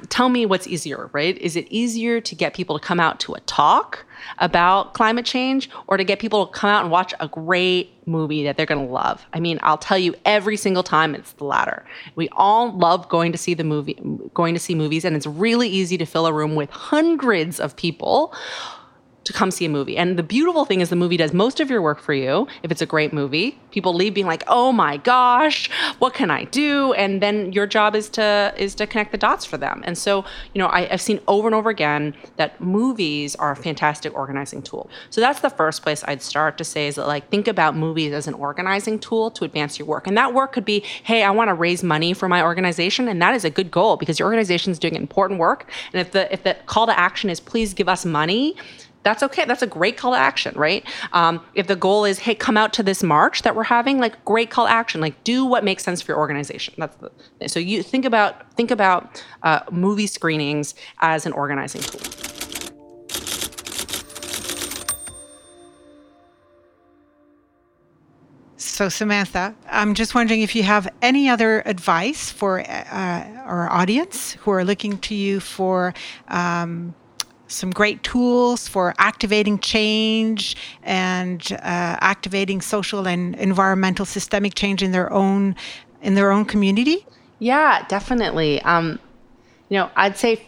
tell 0.10 0.30
me 0.30 0.46
what's 0.46 0.68
easier, 0.68 1.10
right? 1.14 1.38
Is 1.38 1.56
it 1.56 1.68
easier 1.70 2.22
to 2.22 2.36
get 2.36 2.54
people 2.54 2.78
to 2.80 2.86
come 2.86 3.00
out 3.00 3.20
to 3.22 3.34
a 3.34 3.40
talk 3.42 4.06
about 4.40 4.94
climate 4.94 5.26
change 5.26 5.70
or 5.88 5.98
to 5.98 6.04
get 6.04 6.20
people 6.20 6.48
to 6.48 6.54
come 6.54 6.70
out 6.70 6.82
and 6.84 6.92
watch 6.92 7.14
a 7.20 7.28
great 7.28 7.92
movie 8.06 8.44
that 8.44 8.58
they're 8.58 8.66
going 8.66 8.86
to 8.86 8.92
love? 8.92 9.26
I 9.34 9.40
mean, 9.40 9.60
I'll 9.64 9.78
tell 9.78 9.98
you 9.98 10.16
every 10.26 10.58
single 10.58 10.84
time 10.84 11.16
it's 11.16 11.34
the 11.34 11.46
latter. 11.46 11.86
We 12.16 12.30
all 12.34 12.72
love 12.78 13.10
going 13.10 13.32
to 13.32 13.38
see 13.38 13.54
the 13.54 13.64
movie 13.64 14.00
going 14.34 14.54
to 14.54 14.60
see 14.60 14.76
movies 14.76 15.06
and 15.06 15.16
it's 15.16 15.28
really 15.28 15.70
easy 15.70 15.98
to 15.98 16.06
fill 16.06 16.28
a 16.28 16.34
room 16.34 16.56
with 16.56 16.70
hundreds 16.70 17.60
of 17.60 17.76
people 17.76 18.34
to 19.26 19.34
come 19.34 19.52
see 19.52 19.66
a 19.66 19.70
movie. 19.70 19.98
And 19.98 20.18
the 20.18 20.24
beautiful 20.24 20.66
thing 20.66 20.82
is 20.82 20.90
the 20.90 20.96
movie 20.96 21.18
does 21.18 21.34
most 21.34 21.60
of 21.60 21.70
your 21.70 21.82
work 21.82 22.00
for 22.00 22.14
you. 22.14 22.48
If 22.64 22.72
it's 22.72 22.82
a 22.82 22.86
great 22.86 23.14
movie, 23.14 23.60
people 23.70 23.94
leave 23.94 24.14
being 24.14 24.26
like, 24.26 24.44
"Oh 24.48 24.72
my 24.72 24.98
gosh, 24.98 25.70
what 26.00 26.14
can 26.14 26.32
I 26.32 26.46
do?" 26.46 26.94
And 26.94 27.22
then 27.22 27.52
your 27.52 27.68
job 27.68 27.96
is 27.96 28.10
to 28.10 28.54
is 28.58 28.74
to 28.76 28.88
connect 28.88 29.12
the 29.12 29.18
dots 29.18 29.46
for 29.46 29.58
them. 29.58 29.84
And 29.86 29.98
so, 29.98 30.26
you 30.54 30.60
know, 30.60 30.68
I, 30.70 30.86
have 30.86 31.02
seen 31.02 31.20
over 31.28 31.48
and 31.48 31.54
over 31.54 31.70
again 31.70 32.16
that 32.38 32.60
movies 32.62 33.36
are 33.36 33.52
a 33.52 33.56
fantastic 33.56 34.16
organizing 34.16 34.62
tool. 34.62 34.90
So 35.10 35.22
that's 35.22 35.42
the 35.42 35.50
first 35.50 35.84
place 35.84 36.04
I'd 36.08 36.22
start 36.22 36.58
to 36.58 36.64
say 36.64 36.88
is 36.88 36.96
that 36.96 37.08
like 37.08 37.30
think 37.30 37.48
about 37.48 37.76
movies 37.76 38.14
as 38.14 38.28
an 38.28 38.34
organizing 38.34 38.98
tool 39.00 39.30
to 39.32 39.44
advance 39.44 39.78
your 39.78 39.88
work. 39.88 40.08
And 40.08 40.18
that 40.18 40.34
work 40.34 40.54
could 40.54 40.66
be, 40.66 40.80
"Hey, 41.04 41.24
I 41.24 41.32
want 41.32 41.50
to 41.50 41.54
raise 41.54 41.84
money 41.84 42.14
for 42.14 42.28
my 42.28 42.42
organization," 42.42 43.08
and 43.08 43.22
that 43.22 43.36
is 43.36 43.46
a 43.46 43.50
good 43.50 43.70
goal 43.70 43.98
because 43.98 44.18
your 44.18 44.28
organization 44.28 44.72
is 44.72 44.80
doing 44.80 44.96
important 44.96 45.40
work. 45.40 45.70
And 45.94 46.02
if 46.02 46.12
the 46.12 46.32
if 46.34 46.44
the 46.44 46.56
call 46.66 46.88
to 46.88 46.98
action 46.98 47.30
is, 47.30 47.40
"Please 47.40 47.74
give 47.74 47.90
us 47.90 48.06
money," 48.06 48.56
that's 49.04 49.24
okay. 49.24 49.46
That's 49.46 49.62
a 49.62 49.68
great 49.68 49.98
call 49.98 50.12
to 50.12 50.18
action, 50.18 50.54
right? 50.58 50.86
Um, 51.14 51.44
if 51.54 51.68
the 51.68 51.76
goal 51.76 52.06
is, 52.06 52.20
hey, 52.20 52.36
come 52.36 52.58
out 52.58 52.74
to 52.74 52.84
this 52.84 53.02
march 53.02 53.44
that 53.44 53.56
we're 53.56 53.64
having, 53.64 54.00
like 54.00 54.24
great 54.26 54.50
call 54.50 54.66
to 54.66 54.72
action. 54.72 55.02
Like 55.02 55.24
do 55.24 55.46
what 55.46 55.64
makes 55.64 55.84
sense 55.84 56.02
for 56.02 56.12
your 56.12 56.20
organization. 56.20 56.74
That's 56.78 56.96
the 56.98 57.12
so 57.48 57.60
you 57.60 57.82
think 57.84 58.06
about 58.06 58.54
think 58.54 58.72
about 58.72 59.24
uh, 59.44 59.62
movie 59.72 60.08
screenings 60.08 60.76
as 61.00 61.26
an 61.26 61.34
organizing 61.34 61.82
tool. 61.82 62.02
So, 68.80 68.88
Samantha, 68.88 69.56
I'm 69.70 69.94
just 69.94 70.16
wondering 70.16 70.42
if 70.42 70.56
you 70.56 70.64
have 70.64 70.88
any 71.02 71.30
other 71.30 71.62
advice 71.66 72.32
for 72.32 72.62
uh, 72.62 73.26
our 73.46 73.70
audience 73.70 74.34
who 74.34 74.52
are 74.52 74.64
looking 74.64 74.98
to 75.00 75.16
you 75.16 75.42
for 75.42 75.94
um, 76.30 76.96
some 77.50 77.72
great 77.72 78.02
tools 78.04 78.68
for 78.68 78.94
activating 78.98 79.60
change 79.60 80.56
and 80.84 81.52
uh, 81.52 81.98
activating 82.00 82.62
social 82.62 83.08
and 83.08 83.36
environmental 83.36 84.06
systemic 84.06 84.56
change 84.56 84.82
in 84.82 84.92
their 84.92 85.12
own 85.12 85.56
in 86.02 86.16
their 86.16 86.32
own 86.32 86.46
community. 86.46 87.06
Yeah, 87.40 87.86
definitely. 87.88 88.62
Um, 88.62 89.00
you 89.68 89.78
know, 89.78 89.90
I'd 89.96 90.18
say 90.18 90.46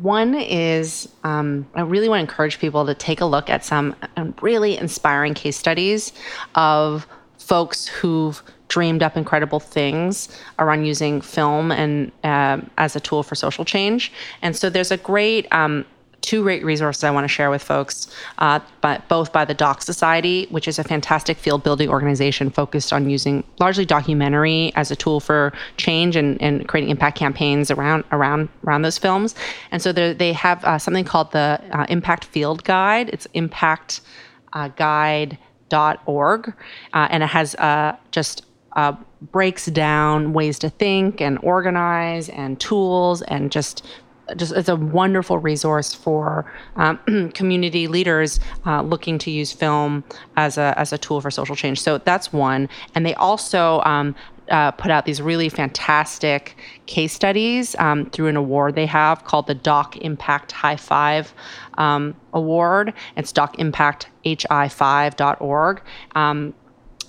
one 0.00 0.34
is 0.34 1.08
um, 1.24 1.66
I 1.74 1.82
really 1.82 2.08
want 2.08 2.18
to 2.20 2.30
encourage 2.30 2.58
people 2.58 2.86
to 2.86 2.94
take 2.94 3.20
a 3.20 3.24
look 3.24 3.50
at 3.50 3.64
some 3.64 3.94
um, 4.16 4.34
really 4.40 4.76
inspiring 4.76 5.34
case 5.34 5.56
studies 5.56 6.12
of 6.54 7.06
folks 7.38 7.86
who've 7.86 8.42
dreamed 8.68 9.02
up 9.02 9.16
incredible 9.16 9.60
things 9.60 10.28
around 10.58 10.84
using 10.84 11.22
film 11.22 11.72
and 11.72 12.12
uh, 12.22 12.60
as 12.76 12.94
a 12.94 13.00
tool 13.00 13.22
for 13.22 13.34
social 13.34 13.64
change. 13.64 14.12
And 14.42 14.54
so 14.54 14.68
there's 14.68 14.90
a 14.90 14.98
great 14.98 15.50
um, 15.52 15.86
two 16.20 16.42
great 16.42 16.64
resources 16.64 17.04
I 17.04 17.10
want 17.10 17.24
to 17.24 17.28
share 17.28 17.50
with 17.50 17.62
folks, 17.62 18.08
uh, 18.38 18.60
but 18.80 19.08
both 19.08 19.32
by 19.32 19.44
the 19.44 19.54
Doc 19.54 19.82
Society, 19.82 20.46
which 20.50 20.68
is 20.68 20.78
a 20.78 20.84
fantastic 20.84 21.38
field 21.38 21.62
building 21.62 21.88
organization 21.88 22.50
focused 22.50 22.92
on 22.92 23.08
using 23.08 23.44
largely 23.58 23.86
documentary 23.86 24.72
as 24.74 24.90
a 24.90 24.96
tool 24.96 25.20
for 25.20 25.52
change 25.76 26.16
and, 26.16 26.40
and 26.42 26.68
creating 26.68 26.90
impact 26.90 27.16
campaigns 27.16 27.70
around 27.70 28.04
around 28.12 28.48
around 28.66 28.82
those 28.82 28.98
films. 28.98 29.34
And 29.70 29.80
so 29.80 29.92
they 29.92 30.32
have 30.32 30.64
uh, 30.64 30.78
something 30.78 31.04
called 31.04 31.32
the 31.32 31.60
uh, 31.72 31.86
Impact 31.88 32.24
Field 32.24 32.64
Guide. 32.64 33.10
It's 33.10 33.26
Impact 33.34 34.00
uh, 34.52 34.68
Guide.org, 34.68 36.48
uh, 36.92 37.08
and 37.10 37.22
it 37.22 37.26
has 37.26 37.54
uh, 37.54 37.96
just 38.10 38.44
uh, 38.76 38.94
breaks 39.32 39.66
down 39.66 40.32
ways 40.32 40.58
to 40.60 40.70
think 40.70 41.20
and 41.20 41.38
organize 41.42 42.28
and 42.28 42.60
tools 42.60 43.22
and 43.22 43.50
just 43.50 43.84
just 44.36 44.52
it's 44.52 44.68
a 44.68 44.76
wonderful 44.76 45.38
resource 45.38 45.94
for 45.94 46.50
um, 46.76 47.30
community 47.34 47.88
leaders 47.88 48.40
uh, 48.66 48.82
looking 48.82 49.18
to 49.18 49.30
use 49.30 49.52
film 49.52 50.04
as 50.36 50.58
a 50.58 50.74
as 50.76 50.92
a 50.92 50.98
tool 50.98 51.20
for 51.20 51.30
social 51.30 51.56
change. 51.56 51.80
So 51.80 51.98
that's 51.98 52.32
one, 52.32 52.68
and 52.94 53.06
they 53.06 53.14
also. 53.14 53.80
Um, 53.84 54.14
uh, 54.50 54.70
put 54.70 54.90
out 54.90 55.04
these 55.04 55.20
really 55.20 55.50
fantastic 55.50 56.56
case 56.86 57.12
studies 57.12 57.76
um, 57.78 58.08
through 58.10 58.28
an 58.28 58.36
award 58.36 58.74
they 58.74 58.86
have 58.86 59.24
called 59.24 59.46
the 59.46 59.54
Doc 59.54 59.98
Impact 59.98 60.52
High 60.52 60.76
Five 60.76 61.34
um, 61.74 62.14
Award. 62.32 62.94
It's 63.16 63.30
DocImpactHI5.org. 63.32 65.82
Um, 66.14 66.54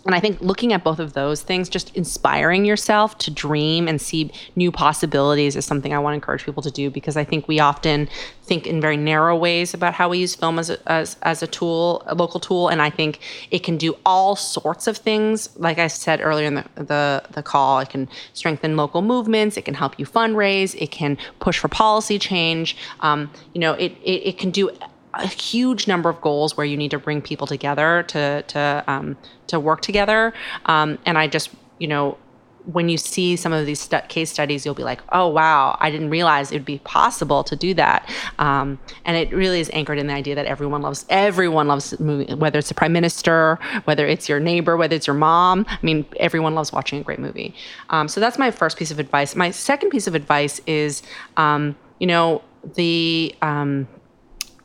and 0.10 0.16
I 0.16 0.20
think 0.20 0.42
looking 0.42 0.74
at 0.74 0.84
both 0.84 0.98
of 0.98 1.14
those 1.14 1.44
things, 1.44 1.70
just 1.70 1.96
inspiring 1.96 2.66
yourself 2.66 3.20
to 3.20 3.30
dream 3.30 3.88
and 3.88 4.02
see 4.02 4.32
new 4.56 4.72
possibilities 4.72 5.56
is 5.56 5.66
something 5.66 5.94
I 5.94 6.00
want 6.00 6.14
to 6.14 6.16
encourage 6.16 6.44
people 6.44 6.64
to 6.64 6.72
do 6.72 6.90
because 6.90 7.16
I 7.16 7.24
think 7.24 7.48
we 7.48 7.60
often 7.60 8.10
think 8.42 8.66
in 8.66 8.82
very 8.82 8.98
narrow 8.98 9.36
ways 9.36 9.76
about 9.76 9.94
how 9.94 10.10
we 10.10 10.18
use 10.18 10.34
film 10.34 10.58
as 10.58 10.72
a, 10.72 10.92
as, 10.92 11.16
as 11.22 11.44
a 11.44 11.48
tool, 11.48 12.02
a 12.08 12.16
local 12.16 12.40
tool. 12.40 12.70
And 12.70 12.82
I 12.82 12.90
think 12.90 13.20
it 13.52 13.60
can 13.60 13.78
do 13.78 13.96
all 14.04 14.36
sorts 14.36 14.88
of 14.88 14.98
things. 14.98 15.56
Like 15.58 15.78
I 15.78 15.86
said 15.86 16.22
earlier 16.22 16.48
in 16.48 16.56
the, 16.56 16.66
the, 16.74 17.24
the 17.30 17.44
call, 17.44 17.78
it 17.78 17.92
can 17.92 18.10
strengthen 18.34 18.76
local 18.76 19.04
movements, 19.04 19.58
it 19.58 19.66
can 19.66 19.76
help 19.76 20.00
you 20.00 20.08
fundraise, 20.08 20.74
it 20.82 20.90
can 20.90 21.20
push 21.40 21.60
for 21.60 21.68
policy 21.68 22.18
change. 22.18 22.76
Um, 23.02 23.30
you 23.54 23.62
know, 23.62 23.74
it, 23.74 23.92
it, 24.04 24.30
it 24.30 24.38
can 24.40 24.50
do 24.50 24.72
a 25.14 25.28
huge 25.28 25.88
number 25.88 26.10
of 26.10 26.22
goals 26.22 26.56
where 26.56 26.66
you 26.66 26.78
need 26.78 26.92
to 26.92 27.00
bring 27.00 27.22
people 27.22 27.48
together 27.48 28.04
to 28.10 28.44
to 28.44 28.84
um, 28.88 29.18
to 29.48 29.60
work 29.60 29.82
together. 29.82 30.34
Um, 30.66 30.98
and 31.06 31.18
I 31.18 31.28
just 31.28 31.50
you 31.80 31.88
know 31.88 32.18
when 32.66 32.90
you 32.90 32.98
see 32.98 33.36
some 33.36 33.54
of 33.54 33.66
these 33.66 33.80
st- 33.80 34.08
case 34.10 34.30
studies, 34.30 34.66
you'll 34.66 34.76
be 34.76 34.84
like, 34.84 35.02
oh 35.12 35.28
wow, 35.28 35.78
I 35.80 35.90
didn't 35.90 36.10
realize 36.10 36.52
it 36.52 36.56
would 36.56 36.66
be 36.66 36.80
possible 36.80 37.44
to 37.44 37.56
do 37.56 37.74
that. 37.76 38.08
Um, 38.38 38.80
and 39.06 39.18
it 39.18 39.34
really 39.34 39.60
is 39.60 39.70
anchored 39.74 39.98
in 39.98 40.08
the 40.08 40.14
idea 40.14 40.36
that 40.36 40.46
everyone 40.46 40.82
loves 40.82 41.06
everyone 41.10 41.68
loves 41.68 42.00
movie, 42.00 42.34
whether 42.36 42.60
it's 42.60 42.70
the 42.70 42.76
prime 42.76 42.94
minister, 42.94 43.60
whether 43.86 44.06
it's 44.06 44.30
your 44.30 44.40
neighbor, 44.40 44.78
whether 44.78 44.96
it's 44.96 45.08
your 45.08 45.16
mom. 45.16 45.66
I 45.68 45.80
mean, 45.82 46.06
everyone 46.18 46.56
loves 46.56 46.72
watching 46.72 47.00
a 47.00 47.04
great 47.04 47.20
movie. 47.20 47.56
Um, 47.90 48.08
so 48.08 48.20
that's 48.20 48.38
my 48.38 48.52
first 48.52 48.78
piece 48.78 48.92
of 48.92 49.00
advice. 49.00 49.36
My 49.36 49.52
second 49.52 49.90
piece 49.90 50.08
of 50.08 50.16
advice 50.16 50.62
is, 50.68 51.02
um, 51.38 51.76
you 52.00 52.08
know, 52.08 52.42
the 52.76 53.34
um, 53.42 53.88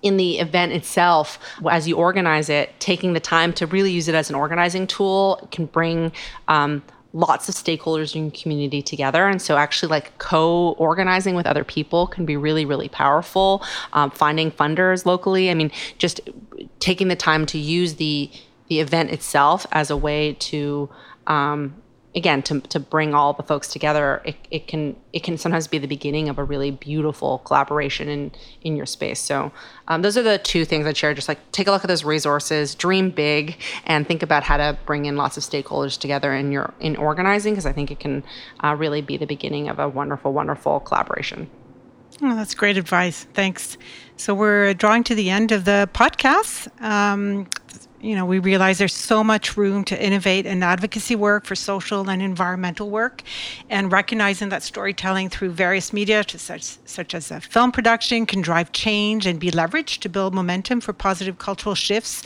in 0.05 0.19
the 0.19 0.39
event 0.39 0.73
itself, 0.73 1.39
as 1.69 1.89
you 1.89 1.97
organize 1.97 2.51
it, 2.51 2.79
taking 2.79 3.15
the 3.15 3.21
time 3.21 3.55
to 3.55 3.67
really 3.67 3.91
use 3.91 4.07
it 4.07 4.15
as 4.15 4.29
an 4.29 4.37
organizing 4.37 4.87
tool 4.87 5.49
can 5.51 5.65
bring 5.65 6.13
um, 6.47 6.83
lots 7.15 7.49
of 7.49 7.55
stakeholders 7.55 8.15
in 8.15 8.25
your 8.25 8.31
community 8.33 8.83
together. 8.83 9.27
And 9.27 9.41
so, 9.41 9.57
actually, 9.57 9.89
like 9.89 10.17
co 10.19 10.73
organizing 10.73 11.35
with 11.35 11.47
other 11.47 11.65
people 11.65 12.07
can 12.07 12.27
be 12.27 12.37
really, 12.37 12.67
really 12.67 12.91
powerful. 12.91 13.65
Um, 13.95 14.11
finding 14.11 14.51
funders 14.53 15.07
locally, 15.07 15.51
I 15.51 15.55
mean, 15.55 15.71
just 15.97 16.21
taking 16.81 17.09
the 17.09 17.17
time 17.17 17.47
to 17.47 17.59
use 17.59 17.95
the 17.95 18.31
the 18.69 18.81
event 18.81 19.11
itself 19.11 19.67
as 19.73 19.91
a 19.91 19.97
way 19.97 20.35
to 20.35 20.91
um, 21.27 21.75
again 22.15 22.43
to, 22.43 22.61
to 22.61 22.79
bring 22.79 23.15
all 23.15 23.33
the 23.33 23.43
folks 23.43 23.69
together 23.69 24.23
it, 24.25 24.37
it 24.51 24.67
can 24.67 24.97
it 25.13 25.23
can 25.23 25.37
sometimes 25.37 25.67
be 25.67 25.79
the 25.79 25.89
beginning 25.89 26.29
of 26.29 26.39
a 26.39 26.45
really 26.45 26.71
beautiful 26.71 27.39
collaboration 27.39 28.09
in 28.09 28.33
in 28.63 28.77
your 28.77 28.87
space 28.87 29.21
so 29.21 29.51
um, 29.89 30.03
those 30.03 30.17
are 30.17 30.23
the 30.23 30.39
two 30.39 30.65
things 30.65 30.87
i'd 30.87 30.97
share 30.97 31.13
just 31.15 31.29
like 31.29 31.39
take 31.53 31.67
a 31.67 31.71
look 31.71 31.83
at 31.83 31.89
those 31.89 32.05
resources 32.05 32.75
dream 32.75 33.11
big 33.11 33.57
and 33.85 34.07
think 34.07 34.23
about 34.23 34.43
how 34.43 34.57
to 34.57 34.79
bring 34.87 35.07
in 35.07 35.17
lots 35.17 35.37
of 35.37 35.43
stakeholders 35.43 35.99
together 35.99 36.33
in 36.33 36.53
your 36.53 36.73
in 36.81 36.97
organizing 36.97 37.53
because 37.53 37.67
i 37.67 37.73
think 37.73 37.91
it 37.91 37.99
can 37.99 38.23
uh, 38.63 38.75
really 38.79 39.01
be 39.01 39.17
the 39.17 39.27
beginning 39.27 39.69
of 39.69 39.79
a 39.79 39.89
wonderful 39.89 40.33
wonderful 40.33 40.81
collaboration 40.81 41.49
Oh, 42.23 42.37
that's 42.37 42.55
great 42.55 42.77
advice. 42.77 43.27
Thanks. 43.35 43.77
So 44.17 44.35
we're 44.35 44.73
drawing 44.75 45.03
to 45.05 45.17
the 45.17 45.31
end 45.31 45.51
of 45.51 45.65
the 45.65 45.89
podcast. 45.93 46.69
Um, 46.81 47.49
you 48.05 48.15
know, 48.15 48.27
we 48.27 48.39
realize 48.39 48.77
there's 48.77 48.95
so 48.95 49.25
much 49.25 49.57
room 49.57 49.83
to 49.85 50.05
innovate 50.05 50.45
in 50.45 50.63
advocacy 50.63 51.17
work 51.17 51.47
for 51.47 51.55
social 51.55 52.11
and 52.11 52.21
environmental 52.21 52.91
work, 52.91 53.23
and 53.71 53.91
recognizing 53.91 54.51
that 54.51 54.63
storytelling 54.63 55.31
through 55.31 55.51
various 55.51 55.91
media, 55.91 56.23
such, 56.29 56.63
such 56.85 57.15
as 57.15 57.33
film 57.49 57.73
production, 57.73 58.27
can 58.27 58.43
drive 58.43 58.73
change 58.73 59.27
and 59.27 59.41
be 59.41 59.51
leveraged 59.51 60.01
to 60.01 60.11
build 60.11 60.35
momentum 60.35 60.83
for 60.83 60.93
positive 60.93 61.39
cultural 61.39 61.75
shifts. 61.75 62.23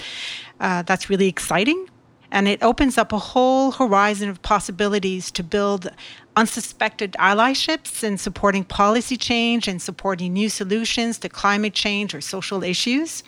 Uh, 0.58 0.82
that's 0.82 1.08
really 1.08 1.28
exciting. 1.28 1.88
And 2.32 2.48
it 2.48 2.60
opens 2.62 2.98
up 2.98 3.12
a 3.12 3.18
whole 3.18 3.70
horizon 3.70 4.28
of 4.28 4.42
possibilities 4.42 5.30
to 5.30 5.44
build 5.44 5.88
unsuspected 6.36 7.12
allyships 7.20 8.02
in 8.02 8.18
supporting 8.18 8.64
policy 8.64 9.16
change 9.16 9.68
and 9.68 9.80
supporting 9.80 10.32
new 10.32 10.48
solutions 10.48 11.18
to 11.18 11.28
climate 11.28 11.72
change 11.72 12.14
or 12.14 12.20
social 12.20 12.64
issues. 12.64 13.22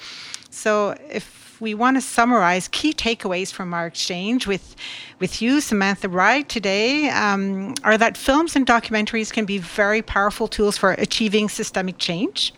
So, 0.50 0.96
if 1.08 1.39
we 1.60 1.74
want 1.74 1.96
to 1.96 2.00
summarize 2.00 2.68
key 2.68 2.92
takeaways 2.92 3.52
from 3.52 3.74
our 3.74 3.86
exchange 3.86 4.46
with, 4.46 4.74
with 5.18 5.42
you, 5.42 5.60
Samantha 5.60 6.08
Wright, 6.08 6.48
today 6.48 7.10
um, 7.10 7.74
are 7.84 7.98
that 7.98 8.16
films 8.16 8.56
and 8.56 8.66
documentaries 8.66 9.32
can 9.32 9.44
be 9.44 9.58
very 9.58 10.00
powerful 10.00 10.48
tools 10.48 10.78
for 10.78 10.92
achieving 10.92 11.48
systemic 11.48 11.98
change. 11.98 12.54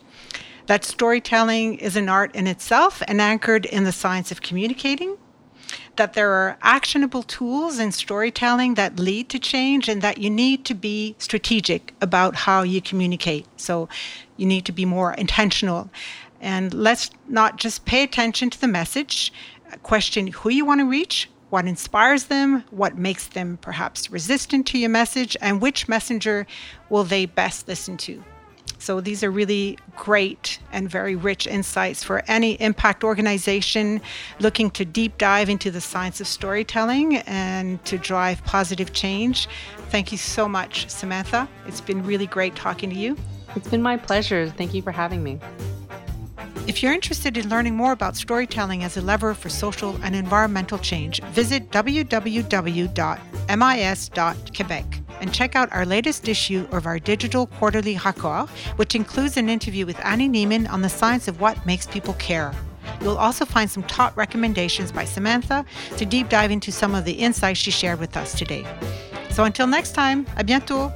That 0.66 0.84
storytelling 0.84 1.78
is 1.78 1.96
an 1.96 2.08
art 2.08 2.34
in 2.36 2.46
itself 2.46 3.02
and 3.08 3.20
anchored 3.20 3.66
in 3.66 3.84
the 3.84 3.92
science 3.92 4.30
of 4.30 4.40
communicating. 4.40 5.18
That 5.96 6.14
there 6.14 6.30
are 6.30 6.56
actionable 6.62 7.22
tools 7.22 7.78
in 7.78 7.92
storytelling 7.92 8.74
that 8.74 8.98
lead 8.98 9.28
to 9.30 9.38
change, 9.38 9.88
and 9.88 10.00
that 10.02 10.18
you 10.18 10.30
need 10.30 10.64
to 10.66 10.74
be 10.74 11.14
strategic 11.18 11.92
about 12.00 12.34
how 12.34 12.62
you 12.62 12.80
communicate. 12.80 13.46
So 13.56 13.88
you 14.36 14.46
need 14.46 14.64
to 14.66 14.72
be 14.72 14.84
more 14.84 15.12
intentional. 15.14 15.90
And 16.42 16.74
let's 16.74 17.10
not 17.28 17.56
just 17.56 17.86
pay 17.86 18.02
attention 18.02 18.50
to 18.50 18.60
the 18.60 18.68
message, 18.68 19.32
question 19.82 20.26
who 20.26 20.50
you 20.50 20.66
want 20.66 20.80
to 20.80 20.86
reach, 20.86 21.30
what 21.50 21.66
inspires 21.66 22.24
them, 22.24 22.64
what 22.70 22.98
makes 22.98 23.28
them 23.28 23.58
perhaps 23.58 24.10
resistant 24.10 24.66
to 24.66 24.78
your 24.78 24.90
message, 24.90 25.36
and 25.40 25.62
which 25.62 25.88
messenger 25.88 26.46
will 26.90 27.04
they 27.04 27.26
best 27.26 27.68
listen 27.68 27.96
to. 27.98 28.22
So 28.78 29.00
these 29.00 29.22
are 29.22 29.30
really 29.30 29.78
great 29.94 30.58
and 30.72 30.90
very 30.90 31.14
rich 31.14 31.46
insights 31.46 32.02
for 32.02 32.24
any 32.26 32.60
impact 32.60 33.04
organization 33.04 34.00
looking 34.40 34.72
to 34.72 34.84
deep 34.84 35.18
dive 35.18 35.48
into 35.48 35.70
the 35.70 35.80
science 35.80 36.20
of 36.20 36.26
storytelling 36.26 37.18
and 37.18 37.84
to 37.84 37.96
drive 37.98 38.42
positive 38.44 38.92
change. 38.92 39.46
Thank 39.90 40.10
you 40.10 40.18
so 40.18 40.48
much, 40.48 40.90
Samantha. 40.90 41.48
It's 41.66 41.80
been 41.80 42.04
really 42.04 42.26
great 42.26 42.56
talking 42.56 42.90
to 42.90 42.96
you. 42.96 43.16
It's 43.54 43.68
been 43.68 43.82
my 43.82 43.96
pleasure. 43.96 44.48
Thank 44.48 44.74
you 44.74 44.82
for 44.82 44.90
having 44.90 45.22
me. 45.22 45.38
If 46.64 46.80
you're 46.80 46.92
interested 46.92 47.36
in 47.36 47.48
learning 47.48 47.74
more 47.74 47.90
about 47.90 48.16
storytelling 48.16 48.84
as 48.84 48.96
a 48.96 49.02
lever 49.02 49.34
for 49.34 49.48
social 49.48 49.98
and 50.04 50.14
environmental 50.14 50.78
change, 50.78 51.20
visit 51.32 51.70
www.mis.quebec 51.70 52.22
and 55.20 55.34
check 55.34 55.56
out 55.56 55.72
our 55.72 55.84
latest 55.84 56.28
issue 56.28 56.68
of 56.70 56.86
our 56.86 57.00
digital 57.00 57.46
quarterly 57.48 57.96
Raccord, 57.96 58.48
which 58.76 58.94
includes 58.94 59.36
an 59.36 59.48
interview 59.48 59.86
with 59.86 59.98
Annie 60.04 60.28
Neimand 60.28 60.70
on 60.70 60.82
the 60.82 60.88
science 60.88 61.26
of 61.26 61.40
what 61.40 61.66
makes 61.66 61.86
people 61.86 62.14
care. 62.14 62.52
you'll 63.00 63.18
also 63.18 63.44
find 63.44 63.70
some 63.70 63.82
top 63.84 64.16
recommendations 64.16 64.92
by 64.92 65.04
Samantha 65.04 65.64
to 65.96 66.04
deep 66.04 66.28
dive 66.28 66.50
into 66.50 66.70
some 66.70 66.94
of 66.94 67.04
the 67.04 67.12
insights 67.12 67.58
she 67.58 67.70
shared 67.70 67.98
with 67.98 68.16
us 68.16 68.38
today. 68.38 68.64
So 69.30 69.44
until 69.44 69.66
next 69.66 69.92
time, 69.92 70.26
à 70.36 70.44
bientôt! 70.44 70.92